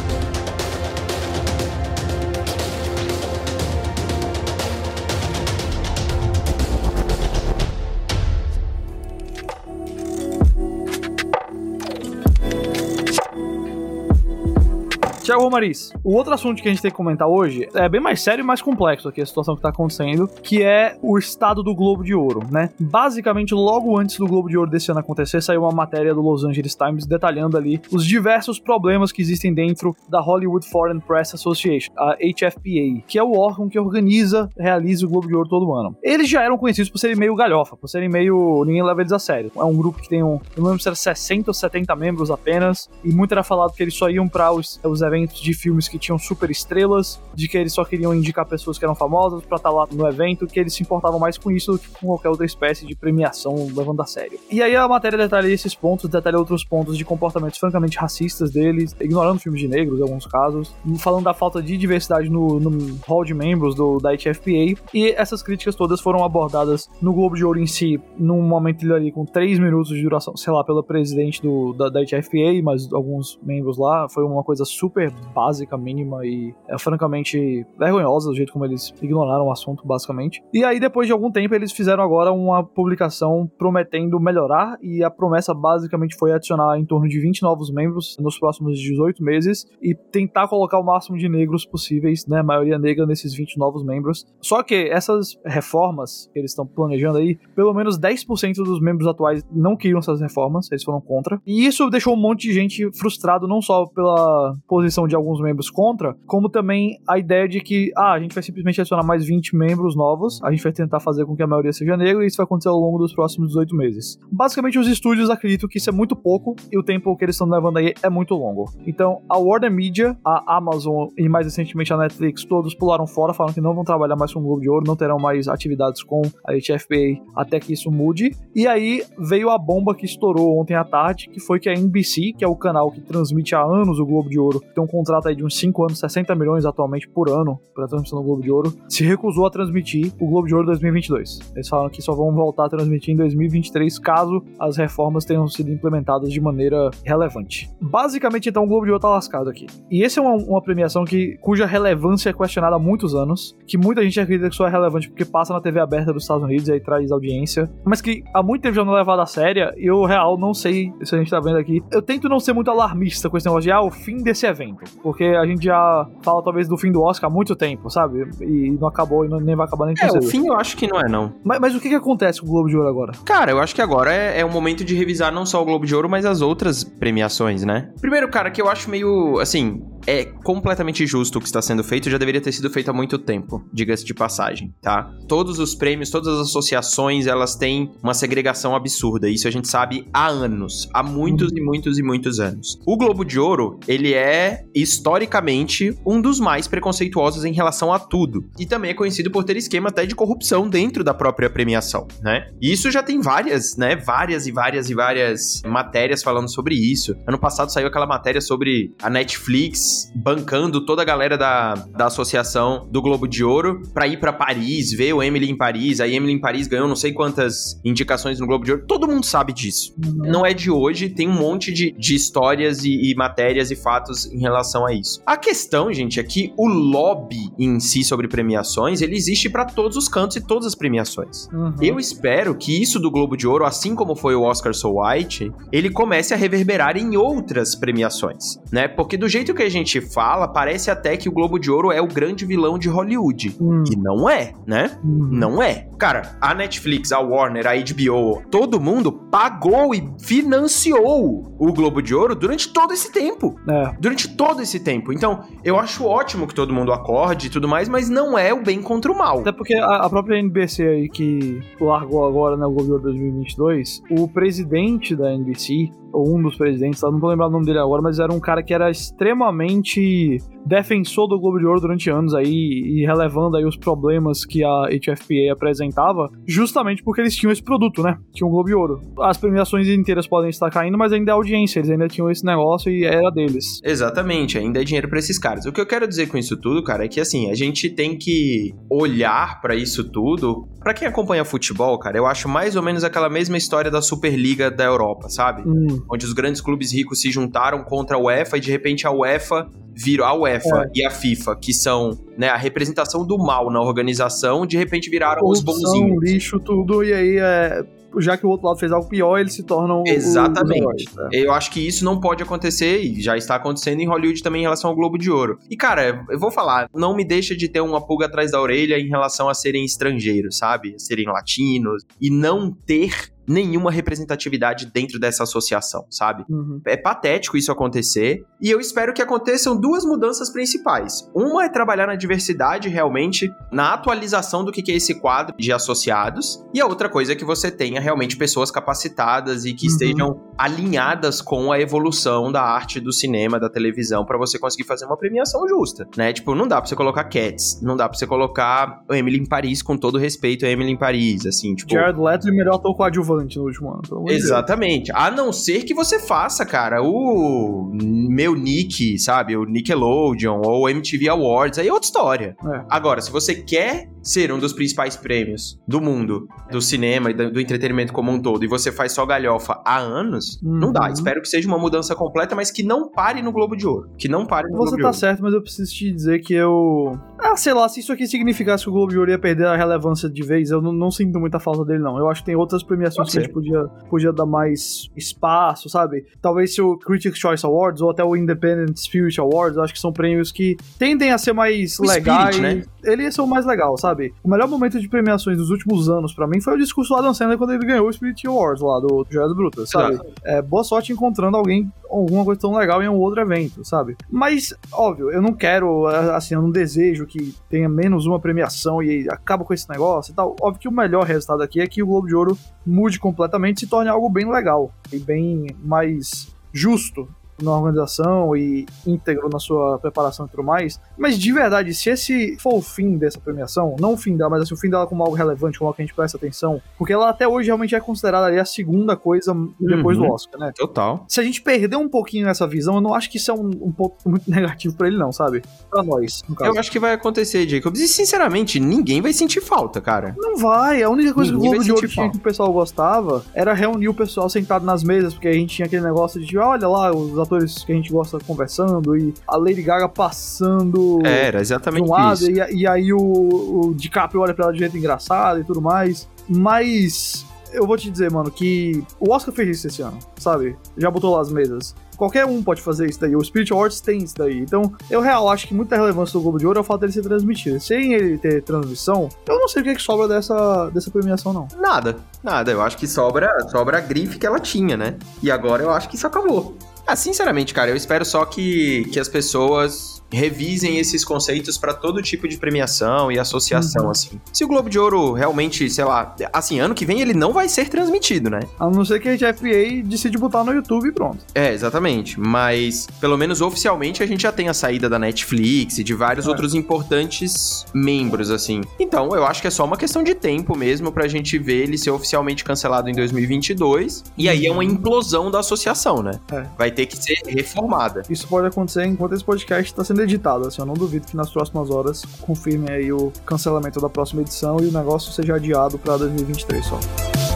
Romariz, 15.48 15.94
o 16.04 16.12
outro 16.12 16.34
assunto 16.34 16.62
que 16.62 16.68
a 16.68 16.70
gente 16.70 16.82
tem 16.82 16.90
que 16.90 16.96
comentar 16.96 17.26
hoje 17.26 17.70
é 17.72 17.88
bem 17.88 18.02
mais 18.02 18.20
sério 18.20 18.42
e 18.42 18.46
mais 18.46 18.60
complexo 18.60 19.08
aqui, 19.08 19.22
a 19.22 19.24
situação 19.24 19.56
que 19.56 19.62
tá 19.62 19.70
acontecendo, 19.70 20.28
que 20.42 20.62
é 20.62 20.98
o 21.00 21.16
estado 21.16 21.62
do 21.62 21.74
Globo 21.74 22.04
de 22.04 22.14
Ouro, 22.14 22.42
né? 22.50 22.68
Basicamente, 22.78 23.54
logo 23.54 23.98
antes 23.98 24.18
do 24.18 24.26
Globo 24.26 24.50
de 24.50 24.58
Ouro 24.58 24.70
desse 24.70 24.90
ano 24.90 25.00
acontecer, 25.00 25.42
saiu 25.42 25.62
uma 25.62 25.72
matéria 25.72 26.14
do 26.14 26.20
Los 26.20 26.44
Angeles 26.44 26.74
Times 26.74 27.06
detalhando 27.06 27.56
ali 27.56 27.80
os 27.90 28.04
diversos 28.04 28.60
problemas 28.60 29.10
que 29.10 29.22
existem 29.22 29.54
dentro 29.54 29.96
da 30.06 30.20
Hollywood 30.20 30.68
Foreign 30.68 31.00
Press 31.00 31.32
Association, 31.32 31.90
a 31.96 32.14
HFPA, 32.16 33.02
que 33.06 33.18
é 33.18 33.22
o 33.22 33.32
órgão 33.32 33.70
que 33.70 33.78
organiza, 33.78 34.50
realiza 34.54 35.06
o 35.06 35.08
Globo 35.08 35.28
de 35.28 35.34
Ouro 35.34 35.48
todo 35.48 35.72
ano. 35.72 35.96
Eles 36.02 36.28
já 36.28 36.42
eram 36.42 36.58
conhecidos 36.58 36.90
por 36.90 36.98
serem 36.98 37.16
meio 37.16 37.34
galhofa, 37.34 37.74
por 37.74 37.88
serem 37.88 38.10
meio. 38.10 38.64
ninguém 38.66 38.82
leva 38.82 39.00
eles 39.00 39.12
a 39.12 39.18
sério. 39.18 39.50
É 39.56 39.64
um 39.64 39.74
grupo 39.74 39.98
que 39.98 40.10
tem 40.10 40.22
um. 40.22 40.38
Não 40.54 40.66
lembro 40.66 40.78
se 40.78 40.88
era 40.88 40.94
60 40.94 41.48
ou 41.48 41.54
70 41.54 41.96
membros 41.96 42.30
apenas, 42.30 42.90
e 43.02 43.10
muito 43.10 43.32
era 43.32 43.42
falado 43.42 43.72
que 43.72 43.82
eles 43.82 43.94
só 43.94 44.10
iam 44.10 44.28
para 44.28 44.52
os, 44.52 44.78
os 44.84 45.00
eventos 45.00 45.37
de 45.40 45.54
filmes 45.54 45.88
que 45.88 45.98
tinham 45.98 46.18
super 46.18 46.50
estrelas, 46.50 47.20
de 47.34 47.48
que 47.48 47.56
eles 47.56 47.72
só 47.72 47.84
queriam 47.84 48.14
indicar 48.14 48.46
pessoas 48.46 48.78
que 48.78 48.84
eram 48.84 48.94
famosas 48.94 49.44
para 49.44 49.56
estar 49.56 49.70
tá 49.70 49.74
lá 49.74 49.86
no 49.90 50.06
evento, 50.06 50.46
que 50.46 50.58
eles 50.58 50.74
se 50.74 50.82
importavam 50.82 51.18
mais 51.18 51.38
com 51.38 51.50
isso 51.50 51.72
do 51.72 51.78
que 51.78 51.88
com 51.88 52.06
qualquer 52.06 52.28
outra 52.28 52.46
espécie 52.46 52.86
de 52.86 52.94
premiação 52.94 53.54
levando 53.74 54.00
a 54.02 54.06
sério. 54.06 54.38
E 54.50 54.62
aí 54.62 54.74
a 54.74 54.86
matéria 54.88 55.18
detalha 55.18 55.48
esses 55.48 55.74
pontos, 55.74 56.08
detalha 56.08 56.38
outros 56.38 56.64
pontos 56.64 56.96
de 56.96 57.04
comportamentos 57.04 57.58
francamente 57.58 57.98
racistas 57.98 58.50
deles, 58.50 58.94
ignorando 59.00 59.38
filmes 59.38 59.60
de 59.60 59.68
negros 59.68 59.98
em 59.98 60.02
alguns 60.02 60.26
casos, 60.26 60.74
falando 60.98 61.24
da 61.24 61.34
falta 61.34 61.62
de 61.62 61.76
diversidade 61.76 62.28
no, 62.28 62.60
no 62.60 62.98
hall 63.06 63.24
de 63.24 63.34
membros 63.34 63.74
do, 63.74 63.98
da 63.98 64.10
HFPA, 64.14 64.80
e 64.92 65.10
essas 65.16 65.42
críticas 65.42 65.74
todas 65.74 66.00
foram 66.00 66.24
abordadas 66.24 66.88
no 67.00 67.12
Globo 67.12 67.36
de 67.36 67.44
Ouro 67.44 67.58
em 67.58 67.66
si, 67.66 68.00
num 68.16 68.42
momento 68.42 68.92
ali 68.92 69.10
com 69.12 69.24
3 69.24 69.58
minutos 69.58 69.94
de 69.94 70.02
duração, 70.02 70.36
sei 70.36 70.52
lá, 70.52 70.64
pela 70.64 70.82
presidente 70.82 71.42
do, 71.42 71.72
da, 71.72 71.88
da 71.88 72.00
HFPA, 72.02 72.62
mas 72.62 72.92
alguns 72.92 73.38
membros 73.42 73.78
lá, 73.78 74.08
foi 74.08 74.24
uma 74.24 74.42
coisa 74.42 74.64
super 74.64 75.12
básica, 75.28 75.76
mínima 75.76 76.24
e 76.26 76.54
é 76.68 76.78
francamente 76.78 77.66
vergonhosa 77.78 78.30
do 78.30 78.36
jeito 78.36 78.52
como 78.52 78.64
eles 78.64 78.92
ignoraram 79.00 79.46
o 79.46 79.52
assunto, 79.52 79.86
basicamente. 79.86 80.42
E 80.52 80.64
aí, 80.64 80.80
depois 80.80 81.06
de 81.06 81.12
algum 81.12 81.30
tempo, 81.30 81.54
eles 81.54 81.72
fizeram 81.72 82.02
agora 82.02 82.32
uma 82.32 82.64
publicação 82.64 83.50
prometendo 83.58 84.18
melhorar 84.20 84.76
e 84.82 85.02
a 85.02 85.10
promessa 85.10 85.54
basicamente 85.54 86.16
foi 86.16 86.32
adicionar 86.32 86.78
em 86.78 86.84
torno 86.84 87.08
de 87.08 87.20
20 87.20 87.42
novos 87.42 87.70
membros 87.70 88.16
nos 88.18 88.38
próximos 88.38 88.78
18 88.78 89.22
meses 89.22 89.66
e 89.82 89.94
tentar 89.94 90.48
colocar 90.48 90.78
o 90.78 90.84
máximo 90.84 91.16
de 91.16 91.28
negros 91.28 91.64
possíveis, 91.64 92.26
né, 92.26 92.42
maioria 92.42 92.78
negra 92.78 93.06
nesses 93.06 93.34
20 93.34 93.58
novos 93.58 93.84
membros. 93.84 94.26
Só 94.40 94.62
que 94.62 94.88
essas 94.90 95.38
reformas 95.44 96.28
que 96.32 96.38
eles 96.38 96.52
estão 96.52 96.66
planejando 96.66 97.18
aí, 97.18 97.38
pelo 97.54 97.74
menos 97.74 97.98
10% 97.98 98.54
dos 98.56 98.80
membros 98.80 99.06
atuais 99.06 99.44
não 99.50 99.76
queriam 99.76 99.98
essas 99.98 100.20
reformas, 100.20 100.70
eles 100.70 100.84
foram 100.84 101.00
contra. 101.00 101.40
E 101.46 101.66
isso 101.66 101.88
deixou 101.90 102.14
um 102.14 102.20
monte 102.20 102.48
de 102.48 102.52
gente 102.52 102.90
frustrado 102.98 103.46
não 103.46 103.60
só 103.60 103.86
pela 103.86 104.56
posição 104.66 105.06
de 105.06 105.14
alguns 105.18 105.40
membros 105.40 105.70
contra, 105.70 106.16
como 106.26 106.48
também 106.48 106.98
a 107.08 107.18
ideia 107.18 107.48
de 107.48 107.60
que, 107.60 107.92
ah, 107.96 108.12
a 108.12 108.20
gente 108.20 108.34
vai 108.34 108.42
simplesmente 108.42 108.80
adicionar 108.80 109.04
mais 109.04 109.24
20 109.24 109.56
membros 109.56 109.96
novos, 109.96 110.40
a 110.42 110.50
gente 110.50 110.62
vai 110.62 110.72
tentar 110.72 111.00
fazer 111.00 111.26
com 111.26 111.36
que 111.36 111.42
a 111.42 111.46
maioria 111.46 111.72
seja 111.72 111.96
negra, 111.96 112.24
e 112.24 112.26
isso 112.26 112.36
vai 112.36 112.44
acontecer 112.44 112.68
ao 112.68 112.78
longo 112.78 112.98
dos 112.98 113.12
próximos 113.12 113.48
18 113.48 113.76
meses. 113.76 114.18
Basicamente, 114.30 114.78
os 114.78 114.88
estúdios 114.88 115.30
acreditam 115.30 115.68
que 115.68 115.78
isso 115.78 115.90
é 115.90 115.92
muito 115.92 116.16
pouco, 116.16 116.56
e 116.72 116.78
o 116.78 116.82
tempo 116.82 117.16
que 117.16 117.24
eles 117.24 117.34
estão 117.34 117.48
levando 117.48 117.78
aí 117.78 117.94
é 118.02 118.08
muito 118.08 118.34
longo. 118.34 118.70
Então, 118.86 119.20
a 119.28 119.38
Warner 119.38 119.70
Media, 119.70 120.16
a 120.24 120.56
Amazon 120.56 121.08
e 121.16 121.28
mais 121.28 121.46
recentemente 121.46 121.92
a 121.92 121.96
Netflix, 121.96 122.44
todos 122.44 122.74
pularam 122.74 123.06
fora, 123.06 123.34
falam 123.34 123.52
que 123.52 123.60
não 123.60 123.74
vão 123.74 123.84
trabalhar 123.84 124.16
mais 124.16 124.32
com 124.32 124.40
o 124.40 124.42
Globo 124.42 124.60
de 124.60 124.70
Ouro, 124.70 124.84
não 124.86 124.96
terão 124.96 125.18
mais 125.18 125.48
atividades 125.48 126.02
com 126.02 126.22
a 126.46 126.52
HFPA 126.52 127.22
até 127.36 127.60
que 127.60 127.72
isso 127.72 127.90
mude. 127.90 128.30
E 128.54 128.66
aí 128.66 129.02
veio 129.18 129.50
a 129.50 129.58
bomba 129.58 129.94
que 129.94 130.04
estourou 130.04 130.60
ontem 130.60 130.74
à 130.74 130.84
tarde, 130.84 131.28
que 131.28 131.40
foi 131.40 131.60
que 131.60 131.68
a 131.68 131.72
NBC, 131.72 132.32
que 132.36 132.44
é 132.44 132.48
o 132.48 132.56
canal 132.56 132.90
que 132.90 133.00
transmite 133.00 133.54
há 133.54 133.62
anos 133.62 133.98
o 133.98 134.06
Globo 134.06 134.28
de 134.28 134.38
Ouro, 134.38 134.60
tem 134.74 134.82
um 134.82 134.86
contrato 134.98 135.28
aí 135.28 135.36
de 135.36 135.44
uns 135.44 135.56
5 135.56 135.84
anos, 135.84 135.98
60 136.00 136.34
milhões 136.34 136.66
atualmente 136.66 137.08
por 137.08 137.28
ano 137.28 137.60
para 137.74 137.86
transmissão 137.86 138.18
do 138.18 138.24
Globo 138.24 138.42
de 138.42 138.50
Ouro, 138.50 138.74
se 138.88 139.04
recusou 139.04 139.46
a 139.46 139.50
transmitir 139.50 140.12
o 140.20 140.26
Globo 140.26 140.46
de 140.48 140.54
Ouro 140.54 140.66
2022. 140.66 141.38
Eles 141.54 141.68
falam 141.68 141.88
que 141.88 142.02
só 142.02 142.14
vão 142.14 142.34
voltar 142.34 142.66
a 142.66 142.68
transmitir 142.68 143.14
em 143.14 143.16
2023 143.16 143.98
caso 143.98 144.42
as 144.58 144.76
reformas 144.76 145.24
tenham 145.24 145.46
sido 145.46 145.70
implementadas 145.70 146.32
de 146.32 146.40
maneira 146.40 146.90
relevante. 147.04 147.70
Basicamente, 147.80 148.48
então, 148.48 148.64
o 148.64 148.66
Globo 148.66 148.84
de 148.84 148.90
Ouro 148.90 149.00
tá 149.00 149.08
lascado 149.08 149.48
aqui. 149.48 149.66
E 149.90 150.02
essa 150.02 150.20
é 150.20 150.22
uma, 150.22 150.34
uma 150.34 150.62
premiação 150.62 151.04
que, 151.04 151.36
cuja 151.40 151.64
relevância 151.66 152.30
é 152.30 152.32
questionada 152.32 152.76
há 152.76 152.78
muitos 152.78 153.14
anos, 153.14 153.56
que 153.66 153.78
muita 153.78 154.02
gente 154.02 154.20
acredita 154.20 154.50
que 154.50 154.56
só 154.56 154.66
é 154.66 154.70
relevante 154.70 155.08
porque 155.08 155.24
passa 155.24 155.52
na 155.52 155.60
TV 155.60 155.80
aberta 155.80 156.12
dos 156.12 156.24
Estados 156.24 156.42
Unidos 156.42 156.68
e 156.68 156.72
aí 156.72 156.80
traz 156.80 157.12
audiência, 157.12 157.70
mas 157.84 158.00
que 158.00 158.24
há 158.34 158.42
muito 158.42 158.62
tempo 158.62 158.74
já 158.74 158.84
não 158.84 158.94
é 158.94 158.98
levado 158.98 159.20
a 159.20 159.26
séria, 159.26 159.72
e 159.76 159.86
eu, 159.86 160.04
real, 160.04 160.36
não 160.38 160.52
sei 160.52 160.92
se 161.02 161.14
a 161.14 161.18
gente 161.18 161.30
tá 161.30 161.40
vendo 161.40 161.58
aqui. 161.58 161.82
Eu 161.90 162.02
tento 162.02 162.28
não 162.28 162.40
ser 162.40 162.52
muito 162.52 162.70
alarmista 162.70 163.28
com 163.30 163.36
esse 163.36 163.46
negócio 163.46 163.62
de, 163.62 163.70
ah, 163.70 163.80
o 163.80 163.90
fim 163.90 164.16
desse 164.16 164.46
evento. 164.46 164.84
Porque 165.02 165.24
a 165.24 165.46
gente 165.46 165.64
já 165.64 166.06
fala 166.22 166.42
talvez 166.42 166.68
do 166.68 166.76
fim 166.76 166.90
do 166.92 167.02
Oscar 167.02 167.30
há 167.30 167.32
muito 167.32 167.54
tempo, 167.54 167.90
sabe? 167.90 168.28
E 168.40 168.70
não 168.78 168.88
acabou 168.88 169.24
e 169.24 169.28
não, 169.28 169.38
nem 169.38 169.56
vai 169.56 169.66
acabar 169.66 169.86
nem 169.86 169.94
É, 170.00 170.18
o 170.18 170.22
fim 170.22 170.46
eu 170.46 170.54
acho 170.54 170.76
que 170.76 170.86
não 170.86 171.00
é, 171.00 171.08
não. 171.08 171.32
Mas, 171.44 171.60
mas 171.60 171.74
o 171.74 171.80
que, 171.80 171.88
que 171.88 171.94
acontece 171.94 172.40
com 172.40 172.46
o 172.46 172.50
Globo 172.50 172.68
de 172.68 172.76
Ouro 172.76 172.88
agora? 172.88 173.12
Cara, 173.24 173.50
eu 173.50 173.60
acho 173.60 173.74
que 173.74 173.82
agora 173.82 174.12
é, 174.12 174.40
é 174.40 174.44
o 174.44 174.50
momento 174.50 174.84
de 174.84 174.94
revisar 174.94 175.32
não 175.32 175.46
só 175.46 175.62
o 175.62 175.64
Globo 175.64 175.86
de 175.86 175.94
Ouro, 175.94 176.08
mas 176.08 176.24
as 176.24 176.40
outras 176.40 176.84
premiações, 176.84 177.64
né? 177.64 177.90
Primeiro, 178.00 178.28
cara, 178.28 178.50
que 178.50 178.60
eu 178.60 178.68
acho 178.68 178.90
meio, 178.90 179.38
assim, 179.38 179.82
é 180.08 180.24
completamente 180.24 181.06
justo 181.06 181.38
o 181.38 181.40
que 181.40 181.46
está 181.46 181.60
sendo 181.60 181.84
feito, 181.84 182.08
já 182.08 182.16
deveria 182.16 182.40
ter 182.40 182.50
sido 182.50 182.70
feito 182.70 182.90
há 182.90 182.94
muito 182.94 183.18
tempo, 183.18 183.62
diga-se 183.70 184.06
de 184.06 184.14
passagem, 184.14 184.74
tá? 184.80 185.12
Todos 185.28 185.58
os 185.58 185.74
prêmios, 185.74 186.08
todas 186.08 186.28
as 186.28 186.48
associações, 186.48 187.26
elas 187.26 187.56
têm 187.56 187.92
uma 188.02 188.14
segregação 188.14 188.74
absurda, 188.74 189.28
isso 189.28 189.46
a 189.46 189.50
gente 189.50 189.68
sabe 189.68 190.08
há 190.10 190.26
anos, 190.28 190.88
há 190.94 191.02
muitos 191.02 191.52
e 191.54 191.60
muitos 191.60 191.98
e 191.98 192.02
muitos 192.02 192.40
anos. 192.40 192.80
O 192.86 192.96
Globo 192.96 193.22
de 193.22 193.38
Ouro, 193.38 193.78
ele 193.86 194.14
é 194.14 194.64
historicamente 194.74 195.94
um 196.06 196.22
dos 196.22 196.40
mais 196.40 196.66
preconceituosos 196.66 197.44
em 197.44 197.52
relação 197.52 197.92
a 197.92 197.98
tudo, 197.98 198.48
e 198.58 198.64
também 198.64 198.92
é 198.92 198.94
conhecido 198.94 199.30
por 199.30 199.44
ter 199.44 199.58
esquema 199.58 199.90
até 199.90 200.06
de 200.06 200.14
corrupção 200.14 200.70
dentro 200.70 201.04
da 201.04 201.12
própria 201.12 201.50
premiação, 201.50 202.08
né? 202.22 202.50
E 202.62 202.72
isso 202.72 202.90
já 202.90 203.02
tem 203.02 203.20
várias, 203.20 203.76
né, 203.76 203.94
várias 203.94 204.46
e 204.46 204.52
várias 204.52 204.88
e 204.88 204.94
várias 204.94 205.60
matérias 205.66 206.22
falando 206.22 206.50
sobre 206.50 206.74
isso. 206.74 207.14
Ano 207.26 207.38
passado 207.38 207.70
saiu 207.70 207.88
aquela 207.88 208.06
matéria 208.06 208.40
sobre 208.40 208.94
a 209.02 209.10
Netflix 209.10 209.97
bancando 210.14 210.84
toda 210.84 211.02
a 211.02 211.04
galera 211.04 211.36
da, 211.36 211.74
da 211.74 212.06
associação 212.06 212.88
do 212.90 213.00
Globo 213.00 213.26
de 213.26 213.44
Ouro 213.44 213.82
pra 213.92 214.06
ir 214.06 214.18
pra 214.18 214.32
Paris, 214.32 214.92
ver 214.92 215.12
o 215.12 215.22
Emily 215.22 215.50
em 215.50 215.56
Paris. 215.56 216.00
Aí 216.00 216.14
Emily 216.14 216.32
em 216.32 216.40
Paris 216.40 216.66
ganhou 216.66 216.88
não 216.88 216.96
sei 216.96 217.12
quantas 217.12 217.80
indicações 217.84 218.40
no 218.40 218.46
Globo 218.46 218.64
de 218.64 218.72
Ouro. 218.72 218.84
Todo 218.86 219.06
mundo 219.06 219.24
sabe 219.24 219.52
disso. 219.52 219.94
Não 220.16 220.44
é 220.44 220.52
de 220.52 220.70
hoje, 220.70 221.08
tem 221.08 221.28
um 221.28 221.38
monte 221.38 221.72
de, 221.72 221.92
de 221.92 222.14
histórias 222.14 222.84
e, 222.84 223.10
e 223.10 223.14
matérias 223.14 223.70
e 223.70 223.76
fatos 223.76 224.26
em 224.26 224.40
relação 224.40 224.86
a 224.86 224.92
isso. 224.92 225.22
A 225.26 225.36
questão, 225.36 225.92
gente, 225.92 226.20
é 226.20 226.22
que 226.22 226.52
o 226.56 226.66
lobby 226.66 227.50
em 227.58 227.78
si 227.80 228.04
sobre 228.04 228.28
premiações, 228.28 229.00
ele 229.00 229.16
existe 229.16 229.48
pra 229.48 229.64
todos 229.64 229.96
os 229.96 230.08
cantos 230.08 230.36
e 230.36 230.40
todas 230.40 230.66
as 230.66 230.74
premiações. 230.74 231.48
Uhum. 231.52 231.74
Eu 231.80 231.98
espero 231.98 232.54
que 232.54 232.80
isso 232.80 232.98
do 232.98 233.10
Globo 233.10 233.36
de 233.36 233.46
Ouro, 233.46 233.64
assim 233.64 233.94
como 233.94 234.14
foi 234.14 234.34
o 234.34 234.42
Oscar 234.42 234.74
So 234.74 235.00
White, 235.00 235.52
ele 235.72 235.90
comece 235.90 236.34
a 236.34 236.36
reverberar 236.36 236.96
em 236.96 237.16
outras 237.16 237.74
premiações, 237.74 238.58
né? 238.72 238.88
Porque 238.88 239.16
do 239.16 239.28
jeito 239.28 239.54
que 239.54 239.62
a 239.62 239.68
gente 239.68 239.77
fala, 240.00 240.48
parece 240.48 240.90
até 240.90 241.16
que 241.16 241.28
o 241.28 241.32
Globo 241.32 241.58
de 241.58 241.70
Ouro 241.70 241.92
é 241.92 242.00
o 242.00 242.06
grande 242.06 242.44
vilão 242.44 242.78
de 242.78 242.88
Hollywood. 242.88 243.56
Hum. 243.60 243.84
E 243.90 243.96
não 243.96 244.28
é, 244.28 244.52
né? 244.66 244.98
Uhum. 245.04 245.28
Não 245.30 245.62
é. 245.62 245.88
Cara, 245.98 246.36
a 246.40 246.54
Netflix, 246.54 247.12
a 247.12 247.20
Warner, 247.20 247.66
a 247.66 247.72
HBO, 247.74 248.42
todo 248.50 248.80
mundo 248.80 249.10
pagou 249.10 249.94
e 249.94 250.08
financiou 250.20 251.54
o 251.58 251.72
Globo 251.72 252.00
de 252.00 252.14
Ouro 252.14 252.34
durante 252.34 252.72
todo 252.72 252.92
esse 252.92 253.12
tempo. 253.12 253.56
É. 253.68 253.94
Durante 254.00 254.28
todo 254.36 254.62
esse 254.62 254.80
tempo. 254.80 255.12
Então, 255.12 255.44
eu 255.64 255.78
acho 255.78 256.04
ótimo 256.04 256.46
que 256.46 256.54
todo 256.54 256.72
mundo 256.72 256.92
acorde 256.92 257.48
e 257.48 257.50
tudo 257.50 257.68
mais, 257.68 257.88
mas 257.88 258.08
não 258.08 258.38
é 258.38 258.52
o 258.52 258.62
bem 258.62 258.80
contra 258.80 259.10
o 259.10 259.18
mal. 259.18 259.40
Até 259.40 259.52
porque 259.52 259.74
a, 259.74 260.04
a 260.04 260.10
própria 260.10 260.38
NBC 260.38 260.82
aí 260.86 261.08
que 261.08 261.60
largou 261.80 262.26
agora, 262.26 262.56
né, 262.56 262.66
o 262.66 262.70
governo 262.70 263.00
2022, 263.00 264.02
o 264.10 264.28
presidente 264.28 265.16
da 265.16 265.32
NBC, 265.32 265.90
ou 266.18 266.36
um 266.36 266.42
dos 266.42 266.56
presidentes, 266.56 267.02
eu 267.02 267.12
não 267.12 267.18
vou 267.18 267.30
lembrar 267.30 267.46
o 267.46 267.50
nome 267.50 267.64
dele 267.64 267.78
agora, 267.78 268.02
mas 268.02 268.18
era 268.18 268.32
um 268.32 268.40
cara 268.40 268.62
que 268.62 268.74
era 268.74 268.90
extremamente 268.90 270.38
defensor 270.66 271.26
do 271.26 271.40
Globo 271.40 271.58
de 271.58 271.66
Ouro 271.66 271.80
durante 271.80 272.10
anos 272.10 272.34
aí 272.34 272.46
e 272.46 273.06
relevando 273.06 273.56
aí 273.56 273.64
os 273.64 273.76
problemas 273.76 274.44
que 274.44 274.62
a 274.62 274.82
HFPA 274.90 275.52
apresentava, 275.52 276.30
justamente 276.46 277.02
porque 277.02 277.22
eles 277.22 277.34
tinham 277.34 277.50
esse 277.50 277.62
produto, 277.62 278.02
né? 278.02 278.18
Tinham 278.32 278.48
o 278.48 278.52
Globo 278.52 278.68
de 278.68 278.74
Ouro. 278.74 279.00
As 279.20 279.38
premiações 279.38 279.88
inteiras 279.88 280.26
podem 280.26 280.50
estar 280.50 280.70
caindo, 280.70 280.98
mas 280.98 281.12
ainda 281.12 281.30
é 281.30 281.34
audiência, 281.34 281.80
eles 281.80 281.90
ainda 281.90 282.06
tinham 282.08 282.30
esse 282.30 282.44
negócio 282.44 282.92
e 282.92 283.04
era 283.04 283.30
deles. 283.30 283.80
Exatamente, 283.82 284.58
ainda 284.58 284.80
é 284.80 284.84
dinheiro 284.84 285.08
pra 285.08 285.18
esses 285.18 285.38
caras. 285.38 285.64
O 285.64 285.72
que 285.72 285.80
eu 285.80 285.86
quero 285.86 286.06
dizer 286.06 286.26
com 286.28 286.36
isso 286.36 286.56
tudo, 286.56 286.82
cara, 286.82 287.04
é 287.04 287.08
que 287.08 287.20
assim, 287.20 287.50
a 287.50 287.54
gente 287.54 287.88
tem 287.88 288.16
que 288.16 288.74
olhar 288.90 289.60
pra 289.60 289.74
isso 289.74 290.10
tudo. 290.10 290.68
Pra 290.80 290.92
quem 290.94 291.08
acompanha 291.08 291.44
futebol, 291.44 291.98
cara, 291.98 292.18
eu 292.18 292.26
acho 292.26 292.48
mais 292.48 292.76
ou 292.76 292.82
menos 292.82 293.04
aquela 293.04 293.28
mesma 293.28 293.56
história 293.56 293.90
da 293.90 294.02
Superliga 294.02 294.70
da 294.70 294.84
Europa, 294.84 295.28
sabe? 295.28 295.62
Hum, 295.66 296.02
Onde 296.10 296.24
os 296.24 296.32
grandes 296.32 296.60
clubes 296.60 296.92
ricos 296.92 297.20
se 297.20 297.30
juntaram 297.30 297.82
contra 297.84 298.16
a 298.16 298.20
UEFA 298.20 298.56
e 298.56 298.60
de 298.60 298.70
repente 298.70 299.06
a 299.06 299.10
UEFA 299.10 299.68
virou 299.98 300.24
a 300.24 300.32
UEFA 300.32 300.90
e 300.94 301.04
a 301.04 301.10
FIFA, 301.10 301.56
que 301.56 301.74
são 301.74 302.16
né, 302.36 302.48
a 302.48 302.56
representação 302.56 303.26
do 303.26 303.36
mal 303.36 303.68
na 303.70 303.80
organização, 303.80 304.64
de 304.64 304.76
repente 304.76 305.10
viraram 305.10 305.42
os 305.44 305.60
corrupção, 305.60 306.00
bonzinhos. 306.00 306.22
lixo, 306.22 306.60
tudo, 306.60 307.02
e 307.02 307.12
aí 307.12 307.36
é. 307.38 307.84
Já 308.16 308.38
que 308.38 308.46
o 308.46 308.48
outro 308.48 308.66
lado 308.66 308.78
fez 308.78 308.90
algo 308.90 309.06
pior, 309.06 309.38
eles 309.38 309.52
se 309.52 309.62
tornam. 309.62 310.02
os 310.02 310.10
Exatamente. 310.10 310.78
heróis, 310.78 311.04
né? 311.14 311.28
Eu 311.30 311.52
acho 311.52 311.70
que 311.70 311.86
isso 311.86 312.04
não 312.06 312.18
pode 312.18 312.42
acontecer 312.42 313.00
e 313.02 313.20
já 313.20 313.36
está 313.36 313.56
acontecendo 313.56 314.00
em 314.00 314.06
Hollywood 314.06 314.42
também 314.42 314.62
em 314.62 314.64
relação 314.64 314.88
ao 314.88 314.96
Globo 314.96 315.18
de 315.18 315.30
Ouro. 315.30 315.58
E 315.68 315.76
cara, 315.76 316.24
eu 316.30 316.38
vou 316.38 316.50
falar, 316.50 316.88
não 316.94 317.14
me 317.14 317.22
deixa 317.22 317.54
de 317.54 317.68
ter 317.68 317.80
uma 317.80 318.00
pulga 318.00 318.24
atrás 318.24 318.52
da 318.52 318.62
orelha 318.62 318.98
em 318.98 319.08
relação 319.08 319.48
a 319.48 319.54
serem 319.54 319.84
estrangeiros, 319.84 320.56
sabe? 320.56 320.94
A 320.94 320.98
serem 320.98 321.26
latinos 321.26 322.06
e 322.18 322.30
não 322.30 322.72
ter 322.72 323.30
nenhuma 323.48 323.90
representatividade 323.90 324.86
dentro 324.92 325.18
dessa 325.18 325.42
associação, 325.42 326.06
sabe? 326.10 326.44
Uhum. 326.48 326.80
É 326.84 326.96
patético 326.96 327.56
isso 327.56 327.72
acontecer 327.72 328.44
e 328.60 328.70
eu 328.70 328.80
espero 328.80 329.12
que 329.12 329.22
aconteçam 329.22 329.78
duas 329.78 330.04
mudanças 330.04 330.50
principais. 330.50 331.28
Uma 331.34 331.64
é 331.64 331.68
trabalhar 331.68 332.06
na 332.06 332.14
diversidade 332.14 332.88
realmente, 332.88 333.50
na 333.72 333.94
atualização 333.94 334.64
do 334.64 334.72
que 334.72 334.90
é 334.90 334.94
esse 334.94 335.14
quadro 335.14 335.56
de 335.56 335.72
associados, 335.72 336.64
e 336.74 336.80
a 336.80 336.86
outra 336.86 337.08
coisa 337.08 337.32
é 337.32 337.36
que 337.36 337.44
você 337.44 337.70
tenha 337.70 338.00
realmente 338.00 338.36
pessoas 338.36 338.70
capacitadas 338.70 339.64
e 339.64 339.72
que 339.72 339.86
Uhum. 339.86 339.92
estejam 339.92 340.40
alinhadas 340.56 341.40
com 341.40 341.72
a 341.72 341.80
evolução 341.80 342.50
da 342.50 342.62
arte 342.62 343.00
do 343.00 343.12
cinema, 343.12 343.58
da 343.60 343.68
televisão, 343.68 344.24
pra 344.24 344.36
você 344.36 344.58
conseguir 344.58 344.84
fazer 344.84 345.06
uma 345.06 345.16
premiação 345.16 345.66
justa, 345.68 346.06
né? 346.16 346.32
Tipo, 346.32 346.54
não 346.54 346.66
dá 346.66 346.80
pra 346.80 346.88
você 346.88 346.96
colocar 346.96 347.24
Cats, 347.24 347.80
não 347.82 347.96
dá 347.96 348.08
pra 348.08 348.18
você 348.18 348.26
colocar 348.26 349.02
Emily 349.10 349.38
em 349.38 349.46
Paris 349.46 349.82
com 349.82 349.96
todo 349.96 350.18
respeito 350.18 350.66
a 350.66 350.68
Emily 350.68 350.92
em 350.92 350.96
Paris, 350.98 351.46
assim, 351.46 351.74
tipo... 351.74 351.92
Jared 351.92 352.20
Leto 352.20 352.48
e 352.48 352.52
melhor 352.52 352.76
ator 352.76 352.96
coadjuvante 352.96 353.37
no 353.40 353.64
último 353.64 353.90
ano. 353.90 354.02
pelo 354.02 354.16
amor 354.20 354.28
de 354.28 354.34
Deus. 354.34 354.44
Exatamente. 354.44 355.12
A 355.14 355.30
não 355.30 355.52
ser 355.52 355.84
que 355.84 355.94
você 355.94 356.18
faça, 356.18 356.64
cara, 356.64 357.02
o 357.02 357.90
meu 357.92 358.54
Nick, 358.54 359.18
sabe? 359.18 359.56
O 359.56 359.64
Nickelodeon 359.64 360.60
ou 360.64 360.82
o 360.82 360.88
MTV 360.88 361.28
Awards, 361.28 361.78
aí 361.78 361.88
é 361.88 361.92
outra 361.92 362.06
história. 362.06 362.56
É. 362.64 362.84
Agora, 362.88 363.20
se 363.20 363.30
você 363.30 363.54
quer 363.54 364.10
ser 364.22 364.52
um 364.52 364.58
dos 364.58 364.72
principais 364.72 365.16
prêmios 365.16 365.80
do 365.86 366.00
mundo, 366.00 366.46
do 366.70 366.82
cinema 366.82 367.30
e 367.30 367.34
do 367.34 367.60
entretenimento 367.60 368.12
como 368.12 368.30
um 368.30 368.40
todo, 368.40 368.64
e 368.64 368.68
você 368.68 368.92
faz 368.92 369.12
só 369.12 369.24
galhofa 369.24 369.80
há 369.84 369.98
anos, 369.98 370.60
não 370.62 370.92
dá. 370.92 371.06
Uhum. 371.06 371.12
Espero 371.12 371.40
que 371.40 371.48
seja 371.48 371.66
uma 371.66 371.78
mudança 371.78 372.14
completa, 372.14 372.54
mas 372.54 372.70
que 372.70 372.82
não 372.82 373.10
pare 373.10 373.40
no 373.42 373.52
Globo 373.52 373.76
de 373.76 373.86
Ouro. 373.86 374.10
Que 374.18 374.28
não 374.28 374.44
pare 374.46 374.68
no 374.68 374.76
Você 374.76 374.90
Globo 374.90 374.96
de 374.96 375.02
tá 375.02 375.08
Ouro. 375.08 375.18
certo, 375.18 375.42
mas 375.42 375.54
eu 375.54 375.62
preciso 375.62 375.92
te 375.92 376.12
dizer 376.12 376.40
que 376.40 376.54
eu. 376.54 377.18
Sei 377.58 377.74
lá, 377.74 377.88
se 377.88 377.98
isso 377.98 378.12
aqui 378.12 378.24
significasse 378.26 378.84
que 378.84 378.90
o 378.90 378.92
Globo 378.92 379.10
de 379.10 379.18
Ouro 379.18 379.30
ia 379.30 379.38
perder 379.38 379.66
a 379.66 379.76
relevância 379.76 380.28
de 380.28 380.42
vez, 380.44 380.70
eu 380.70 380.80
não, 380.80 380.92
não 380.92 381.10
sinto 381.10 381.40
muita 381.40 381.58
falta 381.58 381.84
dele, 381.84 381.98
não. 381.98 382.16
Eu 382.16 382.28
acho 382.28 382.40
que 382.42 382.46
tem 382.46 382.54
outras 382.54 382.84
premiações 382.84 383.32
que 383.32 383.38
a 383.38 383.42
gente 383.42 383.52
podia, 383.52 383.84
podia 384.08 384.32
dar 384.32 384.46
mais 384.46 385.10
espaço, 385.16 385.88
sabe? 385.88 386.24
Talvez 386.40 386.72
se 386.72 386.80
o 386.80 386.96
Critics' 386.96 387.38
Choice 387.38 387.66
Awards 387.66 388.00
ou 388.00 388.10
até 388.10 388.22
o 388.22 388.36
Independent 388.36 388.96
Spirit 388.96 389.40
Awards, 389.40 389.76
eu 389.76 389.82
acho 389.82 389.92
que 389.92 389.98
são 389.98 390.12
prêmios 390.12 390.52
que 390.52 390.76
tendem 390.98 391.32
a 391.32 391.38
ser 391.38 391.52
mais 391.52 391.98
O 391.98 392.04
legais. 392.04 392.54
Spirit, 392.54 392.76
né? 392.76 392.84
Ele 393.04 393.22
ia 393.24 393.32
ser 393.32 393.40
o 393.40 393.46
mais 393.46 393.66
legal, 393.66 393.96
sabe? 393.96 394.32
O 394.42 394.48
melhor 394.48 394.68
momento 394.68 395.00
de 395.00 395.08
premiações 395.08 395.56
dos 395.58 395.70
últimos 395.70 396.08
anos, 396.08 396.32
pra 396.32 396.46
mim, 396.46 396.60
foi 396.60 396.74
o 396.74 396.78
discurso 396.78 397.12
do 397.12 397.18
Adam 397.18 397.34
Sandler 397.34 397.58
quando 397.58 397.72
ele 397.72 397.84
ganhou 397.84 398.06
o 398.06 398.12
Spirit 398.12 398.46
Awards 398.46 398.82
lá 398.82 399.00
do 399.00 399.26
Joias 399.28 399.52
Brutas, 399.52 399.90
sabe? 399.90 400.20
É, 400.44 400.62
boa 400.62 400.84
sorte 400.84 401.12
encontrando 401.12 401.56
alguém, 401.56 401.90
alguma 402.08 402.44
coisa 402.44 402.60
tão 402.60 402.76
legal 402.76 403.02
em 403.02 403.08
um 403.08 403.16
outro 403.16 403.40
evento, 403.40 403.84
sabe? 403.84 404.16
Mas, 404.30 404.74
óbvio, 404.92 405.30
eu 405.30 405.42
não 405.42 405.52
quero, 405.52 406.06
assim, 406.06 406.54
eu 406.54 406.62
não 406.62 406.70
desejo 406.70 407.26
que 407.26 407.47
tenha 407.68 407.88
menos 407.88 408.26
uma 408.26 408.40
premiação 408.40 409.02
e 409.02 409.28
acaba 409.30 409.64
com 409.64 409.74
esse 409.74 409.88
negócio 409.88 410.32
e 410.32 410.34
tal. 410.34 410.56
Óbvio 410.60 410.80
que 410.80 410.88
o 410.88 410.92
melhor 410.92 411.24
resultado 411.24 411.62
aqui 411.62 411.80
é 411.80 411.86
que 411.86 412.02
o 412.02 412.06
Globo 412.06 412.26
de 412.26 412.34
Ouro 412.34 412.58
mude 412.86 413.18
completamente 413.18 413.78
e 413.78 413.80
se 413.80 413.86
torne 413.86 414.10
algo 414.10 414.28
bem 414.28 414.50
legal 414.50 414.92
e 415.12 415.18
bem 415.18 415.66
mais 415.82 416.54
justo 416.72 417.28
na 417.62 417.72
organização 417.72 418.56
e 418.56 418.86
íntegro 419.06 419.48
na 419.48 419.58
sua 419.58 419.98
preparação 419.98 420.46
e 420.46 420.48
tudo 420.48 420.62
mais. 420.62 421.00
Mas 421.16 421.38
de 421.38 421.52
verdade, 421.52 421.92
se 421.94 422.10
esse 422.10 422.56
for 422.58 422.74
o 422.74 422.82
fim 422.82 423.16
dessa 423.16 423.38
premiação, 423.40 423.96
não 423.98 424.14
o 424.14 424.16
fim 424.16 424.36
dela, 424.36 424.50
mas 424.50 424.62
assim, 424.62 424.74
o 424.74 424.76
fim 424.76 424.90
dela 424.90 425.06
como 425.06 425.22
algo 425.22 425.34
relevante, 425.34 425.78
como 425.78 425.88
algo 425.88 425.96
que 425.96 426.02
a 426.02 426.04
gente 426.04 426.14
presta 426.14 426.36
atenção, 426.36 426.80
porque 426.96 427.12
ela 427.12 427.28
até 427.28 427.46
hoje 427.48 427.66
realmente 427.66 427.94
é 427.94 428.00
considerada 428.00 428.46
ali 428.46 428.58
a 428.58 428.64
segunda 428.64 429.16
coisa 429.16 429.54
depois 429.80 430.16
Uhum. 430.18 430.26
do 430.26 430.32
Oscar, 430.32 430.60
né? 430.60 430.72
Total. 430.76 431.24
Se 431.28 431.40
a 431.40 431.44
gente 431.44 431.60
perder 431.62 431.96
um 431.96 432.08
pouquinho 432.08 432.48
essa 432.48 432.66
visão, 432.66 432.96
eu 432.96 433.00
não 433.00 433.14
acho 433.14 433.30
que 433.30 433.36
isso 433.36 433.50
é 433.50 433.54
um, 433.54 433.68
um 433.82 433.92
ponto 433.92 434.28
muito 434.28 434.48
negativo 434.50 434.94
pra 434.96 435.06
ele, 435.08 435.16
não, 435.18 435.32
sabe? 435.32 435.62
Pra 435.90 436.02
nós, 436.02 436.42
no 436.48 436.54
caso. 436.54 436.72
Eu 436.72 436.78
acho 436.78 436.90
que 436.90 436.98
vai 436.98 437.12
acontecer, 437.12 437.66
Jacobs. 437.68 438.00
E, 438.00 438.08
sinceramente, 438.08 438.78
ninguém 438.80 439.20
vai 439.20 439.32
sentir 439.32 439.60
falta, 439.60 440.00
cara. 440.00 440.34
Não 440.38 440.56
vai, 440.56 441.02
a 441.02 441.10
única 441.10 441.32
coisa 441.34 441.50
que 441.50 441.56
o 441.56 441.60
Ninguém 441.60 441.70
Globo 441.72 441.78
vai 441.78 441.86
de 441.86 441.92
Ouro 441.92 442.08
tinha 442.08 442.30
que 442.30 442.36
o 442.36 442.40
pessoal 442.40 442.72
gostava 442.72 443.44
era 443.54 443.72
reunir 443.74 444.08
o 444.08 444.14
pessoal 444.14 444.48
sentado 444.48 444.84
nas 444.84 445.02
mesas, 445.02 445.34
porque 445.34 445.48
a 445.48 445.52
gente 445.52 445.74
tinha 445.74 445.86
aquele 445.86 446.02
negócio 446.02 446.40
de, 446.40 446.56
olha 446.58 446.86
lá, 446.88 447.10
os 447.14 447.38
atores 447.48 447.84
que 447.84 447.92
a 447.92 447.94
gente 447.94 448.12
gosta 448.12 448.38
conversando, 448.46 449.16
e 449.16 449.34
a 449.46 449.56
Lady 449.56 449.82
Gaga 449.82 450.08
passando 450.08 451.20
Era 451.24 451.58
de 451.58 451.62
exatamente 451.62 452.08
um 452.08 452.12
lado, 452.12 452.34
isso. 452.42 452.50
e, 452.50 452.82
e 452.82 452.86
aí 452.86 453.12
o, 453.12 453.18
o 453.18 453.94
DiCaprio 453.94 454.40
olha 454.40 454.54
pra 454.54 454.66
ela 454.66 454.72
de 454.72 454.78
jeito 454.78 454.96
engraçado 454.96 455.60
e 455.60 455.64
tudo 455.64 455.80
mais. 455.80 456.28
Mas 456.48 457.44
eu 457.72 457.86
vou 457.86 457.96
te 457.96 458.10
dizer, 458.10 458.30
mano, 458.30 458.50
que 458.50 459.02
o 459.20 459.30
Oscar 459.32 459.54
fez 459.54 459.78
isso 459.78 459.86
esse 459.88 460.02
ano, 460.02 460.18
sabe? 460.38 460.76
Já 460.96 461.10
botou 461.10 461.34
lá 461.34 461.40
as 461.40 461.50
mesas. 461.50 461.94
Qualquer 462.16 462.44
um 462.46 462.60
pode 462.62 462.82
fazer 462.82 463.08
isso 463.08 463.20
daí. 463.20 463.36
O 463.36 463.44
Spirit 463.44 463.72
Awards 463.72 464.00
tem 464.00 464.18
isso 464.18 464.34
daí. 464.36 464.58
Então, 464.58 464.92
eu 465.08 465.20
real 465.20 465.48
acho 465.48 465.68
que 465.68 465.74
muita 465.74 465.94
relevância 465.94 466.32
do 466.32 466.42
Globo 466.42 466.58
de 466.58 466.66
Ouro 466.66 466.78
é 466.78 466.80
o 466.80 466.84
fato 466.84 467.02
dele 467.02 467.12
ser 467.12 467.22
transmitido. 467.22 467.78
Sem 467.78 468.14
ele 468.14 468.36
ter 468.38 468.60
transmissão, 468.62 469.28
eu 469.46 469.56
não 469.56 469.68
sei 469.68 469.82
o 469.82 469.84
que, 469.84 469.90
é 469.90 469.94
que 469.94 470.02
sobra 470.02 470.26
dessa, 470.26 470.90
dessa 470.90 471.12
premiação, 471.12 471.52
não. 471.52 471.68
Nada, 471.80 472.16
nada. 472.42 472.72
Eu 472.72 472.82
acho 472.82 472.96
que 472.96 473.06
sobra, 473.06 473.48
sobra 473.68 473.98
a 473.98 474.00
grife 474.00 474.36
que 474.36 474.46
ela 474.46 474.58
tinha, 474.58 474.96
né? 474.96 475.16
E 475.40 475.48
agora 475.48 475.84
eu 475.84 475.90
acho 475.90 476.08
que 476.08 476.16
isso 476.16 476.26
acabou. 476.26 476.76
Ah, 477.10 477.16
sinceramente, 477.16 477.72
cara, 477.72 477.90
eu 477.90 477.96
espero 477.96 478.22
só 478.22 478.44
que, 478.44 479.06
que 479.10 479.18
as 479.18 479.28
pessoas 479.30 480.17
revisem 480.30 480.98
esses 480.98 481.24
conceitos 481.24 481.78
pra 481.78 481.94
todo 481.94 482.20
tipo 482.22 482.46
de 482.48 482.56
premiação 482.58 483.30
e 483.32 483.38
associação, 483.38 484.04
Uhum. 484.06 484.10
assim. 484.10 484.40
Se 484.52 484.64
o 484.64 484.68
Globo 484.68 484.88
de 484.90 484.98
Ouro 484.98 485.32
realmente, 485.32 485.88
sei 485.90 486.04
lá, 486.04 486.34
assim, 486.52 486.80
ano 486.80 486.94
que 486.94 487.04
vem 487.06 487.20
ele 487.20 487.34
não 487.34 487.52
vai 487.52 487.68
ser 487.68 487.88
transmitido, 487.88 488.50
né? 488.50 488.60
A 488.78 488.88
não 488.90 489.04
ser 489.04 489.20
que 489.20 489.28
a 489.28 489.36
FBA 489.54 490.02
decide 490.04 490.36
botar 490.38 490.62
no 490.64 490.72
YouTube 490.72 491.08
e 491.08 491.12
pronto. 491.12 491.38
É, 491.54 491.72
exatamente. 491.72 492.38
Mas, 492.38 493.06
pelo 493.20 493.36
menos 493.38 493.60
oficialmente, 493.60 494.22
a 494.22 494.26
gente 494.26 494.42
já 494.42 494.52
tem 494.52 494.68
a 494.68 494.74
saída 494.74 495.08
da 495.08 495.18
Netflix 495.18 495.98
e 495.98 496.04
de 496.04 496.14
vários 496.14 496.46
É. 496.46 496.48
outros 496.50 496.74
importantes 496.74 497.84
membros, 497.94 498.50
assim. 498.50 498.82
Então, 498.98 499.34
eu 499.34 499.44
acho 499.44 499.60
que 499.60 499.66
é 499.66 499.70
só 499.70 499.84
uma 499.84 499.96
questão 499.96 500.22
de 500.22 500.34
tempo 500.34 500.76
mesmo 500.76 501.10
pra 501.10 501.26
gente 501.26 501.58
ver 501.58 501.82
ele 501.84 501.96
ser 501.98 502.10
oficialmente 502.10 502.64
cancelado 502.64 503.08
em 503.08 503.12
2022. 503.14 504.24
E 504.36 504.48
aí 504.48 504.66
é 504.66 504.72
uma 504.72 504.84
implosão 504.84 505.50
da 505.50 505.60
associação, 505.60 506.22
né? 506.22 506.32
É. 506.52 506.64
Vai 506.76 506.90
ter 506.90 507.06
que 507.06 507.16
ser 507.16 507.38
reformada. 507.46 508.22
Isso 508.28 508.46
pode 508.46 508.66
acontecer 508.66 509.04
enquanto 509.06 509.34
esse 509.34 509.44
podcast 509.44 509.90
está 509.90 510.04
sendo 510.04 510.17
editado. 510.22 510.66
Assim, 510.66 510.80
eu 510.80 510.86
não 510.86 510.94
duvido 510.94 511.26
que 511.26 511.36
nas 511.36 511.50
próximas 511.50 511.90
horas 511.90 512.24
confirmem 512.40 512.90
aí 512.90 513.12
o 513.12 513.32
cancelamento 513.44 514.00
da 514.00 514.08
próxima 514.08 514.42
edição 514.42 514.78
e 514.80 514.86
o 514.86 514.92
negócio 514.92 515.32
seja 515.32 515.54
adiado 515.54 515.98
para 515.98 516.16
2023 516.16 516.84
só. 516.84 517.47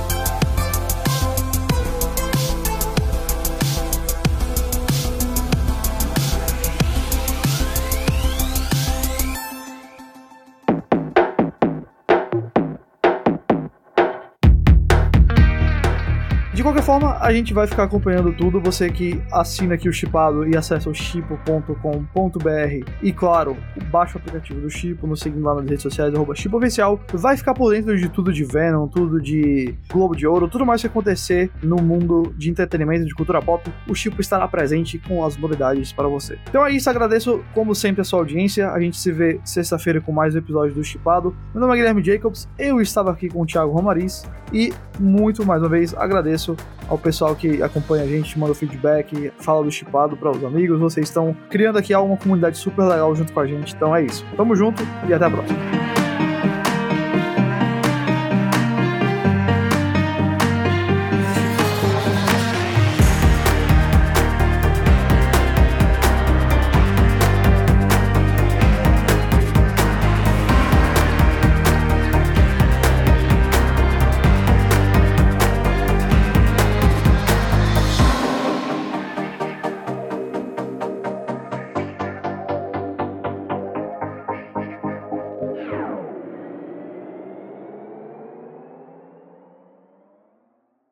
De 16.62 16.64
qualquer 16.64 16.84
forma, 16.84 17.18
a 17.18 17.32
gente 17.32 17.52
vai 17.52 17.66
ficar 17.66 17.82
acompanhando 17.82 18.32
tudo. 18.32 18.60
Você 18.60 18.88
que 18.88 19.20
assina 19.32 19.74
aqui 19.74 19.88
o 19.88 19.92
Chipado 19.92 20.48
e 20.48 20.56
acessa 20.56 20.88
o 20.88 20.94
chipo.com.br 20.94 21.74
e, 23.02 23.12
claro, 23.12 23.56
baixa 23.90 24.16
o 24.16 24.20
aplicativo 24.20 24.60
do 24.60 24.70
Chipo, 24.70 25.04
nos 25.08 25.18
seguindo 25.18 25.42
lá 25.42 25.56
nas 25.56 25.64
redes 25.64 25.82
sociais, 25.82 26.14
arroba 26.14 26.36
Chipo 26.36 26.58
Oficial, 26.58 27.00
vai 27.14 27.36
ficar 27.36 27.52
por 27.52 27.72
dentro 27.72 27.98
de 27.98 28.08
tudo 28.08 28.32
de 28.32 28.44
Venom, 28.44 28.86
tudo 28.86 29.20
de 29.20 29.74
Globo 29.92 30.14
de 30.14 30.24
Ouro, 30.24 30.46
tudo 30.46 30.64
mais 30.64 30.80
que 30.80 30.86
acontecer 30.86 31.50
no 31.64 31.82
mundo 31.82 32.32
de 32.38 32.48
entretenimento, 32.48 33.06
de 33.06 33.12
cultura 33.12 33.42
pop. 33.42 33.68
O 33.88 33.94
Chipo 33.96 34.20
estará 34.20 34.46
presente 34.46 35.00
com 35.00 35.24
as 35.24 35.36
novidades 35.36 35.92
para 35.92 36.06
você. 36.06 36.38
Então 36.48 36.64
é 36.64 36.70
isso, 36.70 36.88
agradeço 36.88 37.44
como 37.52 37.74
sempre 37.74 38.02
a 38.02 38.04
sua 38.04 38.20
audiência. 38.20 38.70
A 38.70 38.78
gente 38.78 38.98
se 38.98 39.10
vê 39.10 39.40
sexta-feira 39.44 40.00
com 40.00 40.12
mais 40.12 40.36
um 40.36 40.38
episódio 40.38 40.76
do 40.76 40.84
Chipado. 40.84 41.34
Meu 41.52 41.60
nome 41.60 41.72
é 41.72 41.76
Guilherme 41.78 42.04
Jacobs, 42.04 42.48
eu 42.56 42.80
estava 42.80 43.10
aqui 43.10 43.28
com 43.28 43.42
o 43.42 43.46
Thiago 43.46 43.72
Romariz 43.72 44.22
e 44.52 44.72
muito 45.00 45.44
mais 45.44 45.60
uma 45.60 45.68
vez 45.68 45.92
agradeço 45.94 46.51
ao 46.88 46.98
pessoal 46.98 47.34
que 47.34 47.62
acompanha 47.62 48.04
a 48.04 48.06
gente, 48.06 48.38
manda 48.38 48.54
feedback, 48.54 49.32
fala 49.38 49.64
do 49.64 49.70
chipado 49.70 50.16
para 50.16 50.30
os 50.30 50.44
amigos. 50.44 50.78
Vocês 50.78 51.08
estão 51.08 51.36
criando 51.50 51.78
aqui 51.78 51.94
uma 51.94 52.16
comunidade 52.16 52.58
super 52.58 52.84
legal 52.84 53.14
junto 53.14 53.32
com 53.32 53.40
a 53.40 53.46
gente. 53.46 53.74
Então 53.74 53.94
é 53.94 54.04
isso. 54.04 54.24
Tamo 54.36 54.54
junto 54.54 54.82
e 55.08 55.14
até 55.14 55.24
a 55.24 55.30
próxima. 55.30 55.81